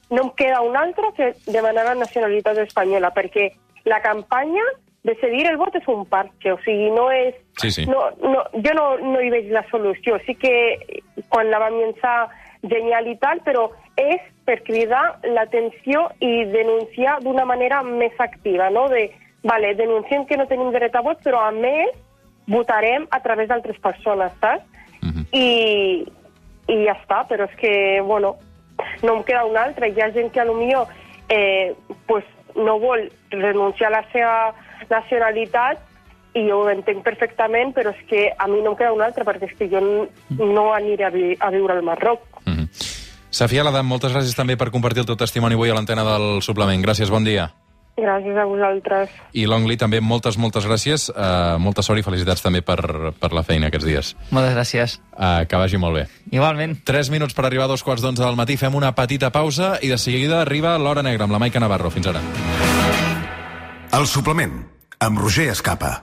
no 0.10 0.28
em 0.28 0.32
queda 0.38 0.62
un 0.62 0.78
altre 0.78 1.12
que 1.18 1.34
demanar 1.52 1.86
la 1.90 2.00
nacionalitat 2.00 2.62
espanyola, 2.64 3.12
perquè 3.16 3.52
la 3.86 4.02
campanya 4.02 4.64
decidir 5.06 5.46
el 5.48 5.58
vot 5.62 5.76
és 5.78 5.86
un 5.92 6.06
parche, 6.10 6.54
o 6.54 6.58
sigui, 6.64 6.90
no 6.94 7.10
és... 7.14 7.36
Sí, 7.62 7.70
sí. 7.72 7.86
No, 7.86 8.08
no, 8.24 8.42
jo 8.56 8.74
no, 8.74 8.86
no 9.04 9.22
hi 9.22 9.30
veig 9.34 9.52
la 9.54 9.66
solució. 9.70 10.18
Sí 10.26 10.34
que 10.40 10.54
quan 11.30 11.52
la 11.52 11.62
vam 11.62 11.78
llançar 11.78 12.16
genial 12.66 13.08
i 13.12 13.14
tal, 13.22 13.44
però 13.46 13.68
és 14.02 14.24
per 14.46 14.58
cridar 14.66 15.04
l'atenció 15.36 16.08
i 16.26 16.48
denunciar 16.50 17.20
d'una 17.22 17.46
manera 17.46 17.84
més 17.86 18.18
activa, 18.20 18.72
no? 18.74 18.88
De, 18.90 19.08
vale, 19.46 19.76
denunciem 19.78 20.26
que 20.26 20.38
no 20.38 20.50
tenim 20.50 20.74
dret 20.74 20.96
a 20.98 21.04
vot, 21.06 21.22
però 21.24 21.46
a 21.46 21.52
més 21.54 21.94
votarem 22.50 23.06
a 23.14 23.22
través 23.22 23.48
d'altres 23.50 23.78
persones, 23.80 24.34
saps? 24.42 24.66
Uh 25.02 25.08
mhm. 25.08 25.22
-huh. 25.22 25.26
I, 25.32 25.48
I 26.68 26.86
ja 26.86 26.98
està, 26.98 27.28
però 27.30 27.46
és 27.46 27.56
que, 27.56 28.02
bueno, 28.02 28.36
no 29.04 29.18
em 29.18 29.24
queda 29.24 29.46
una 29.46 29.64
altra. 29.64 29.88
Hi 29.88 30.02
ha 30.02 30.12
gent 30.12 30.32
que 30.32 30.40
a 30.40 30.46
lo 30.46 30.56
millor 30.56 30.88
eh, 31.30 31.76
pues, 32.08 32.24
no 32.56 32.80
vol 32.80 33.12
renunciar 33.30 33.94
a 33.94 34.02
la 34.02 34.06
seva 34.12 34.56
nacionalitat 34.90 35.80
i 36.34 36.50
jo 36.50 36.64
ho 36.64 36.70
entenc 36.70 37.04
perfectament, 37.04 37.74
però 37.74 37.92
és 37.92 38.02
que 38.10 38.32
a 38.38 38.48
mi 38.48 38.62
no 38.62 38.72
em 38.72 38.78
queda 38.78 38.94
una 38.94 39.06
altra, 39.06 39.24
perquè 39.24 39.46
és 39.52 39.58
que 39.58 39.70
jo 39.70 39.80
no 40.30 40.74
aniré 40.74 41.06
a, 41.06 41.10
vi 41.10 41.36
a 41.40 41.50
viure 41.50 41.74
al 41.74 41.84
Marroc. 41.84 42.20
Mm 42.46 42.54
-hmm. 42.54 42.68
Safia 43.30 43.64
Ladam, 43.64 43.86
moltes 43.86 44.14
gràcies 44.14 44.36
també 44.36 44.58
per 44.58 44.72
compartir 44.72 45.00
el 45.00 45.06
teu 45.06 45.16
testimoni 45.16 45.56
avui 45.56 45.70
a 45.70 45.74
l'antena 45.74 46.04
del 46.04 46.42
suplement. 46.42 46.84
Gràcies, 46.84 47.10
bon 47.10 47.24
dia. 47.24 47.65
Gràcies 47.96 48.36
a 48.36 48.44
vosaltres. 48.44 49.12
I 49.32 49.46
Longli, 49.48 49.78
també 49.80 50.02
moltes, 50.04 50.36
moltes 50.36 50.66
gràcies. 50.68 51.08
Uh, 51.14 51.56
molta 51.64 51.84
sort 51.86 52.02
i 52.02 52.04
felicitats 52.04 52.44
també 52.44 52.60
per, 52.66 52.78
per 53.16 53.32
la 53.32 53.44
feina 53.48 53.70
aquests 53.72 53.88
dies. 53.88 54.10
Moltes 54.36 54.56
gràcies. 54.58 54.98
Uh, 55.16 55.46
que 55.48 55.60
vagi 55.62 55.80
molt 55.80 55.96
bé. 56.02 56.04
Igualment. 56.36 56.76
Tres 56.84 57.10
minuts 57.14 57.38
per 57.38 57.46
arribar 57.48 57.70
a 57.70 57.72
dos 57.72 57.86
quarts 57.88 58.04
d'onze 58.04 58.24
del 58.24 58.36
matí. 58.36 58.58
Fem 58.60 58.76
una 58.76 58.92
petita 58.98 59.32
pausa 59.32 59.78
i 59.80 59.92
de 59.94 60.00
seguida 60.02 60.42
arriba 60.42 60.76
l'Hora 60.78 61.06
Negra 61.08 61.24
amb 61.24 61.38
la 61.38 61.40
Maica 61.40 61.64
Navarro. 61.64 61.94
Fins 61.94 62.12
ara. 62.12 62.24
El 63.96 64.10
suplement, 64.12 64.60
amb 65.00 65.24
Roger 65.24 65.48
Escapa. 65.54 65.94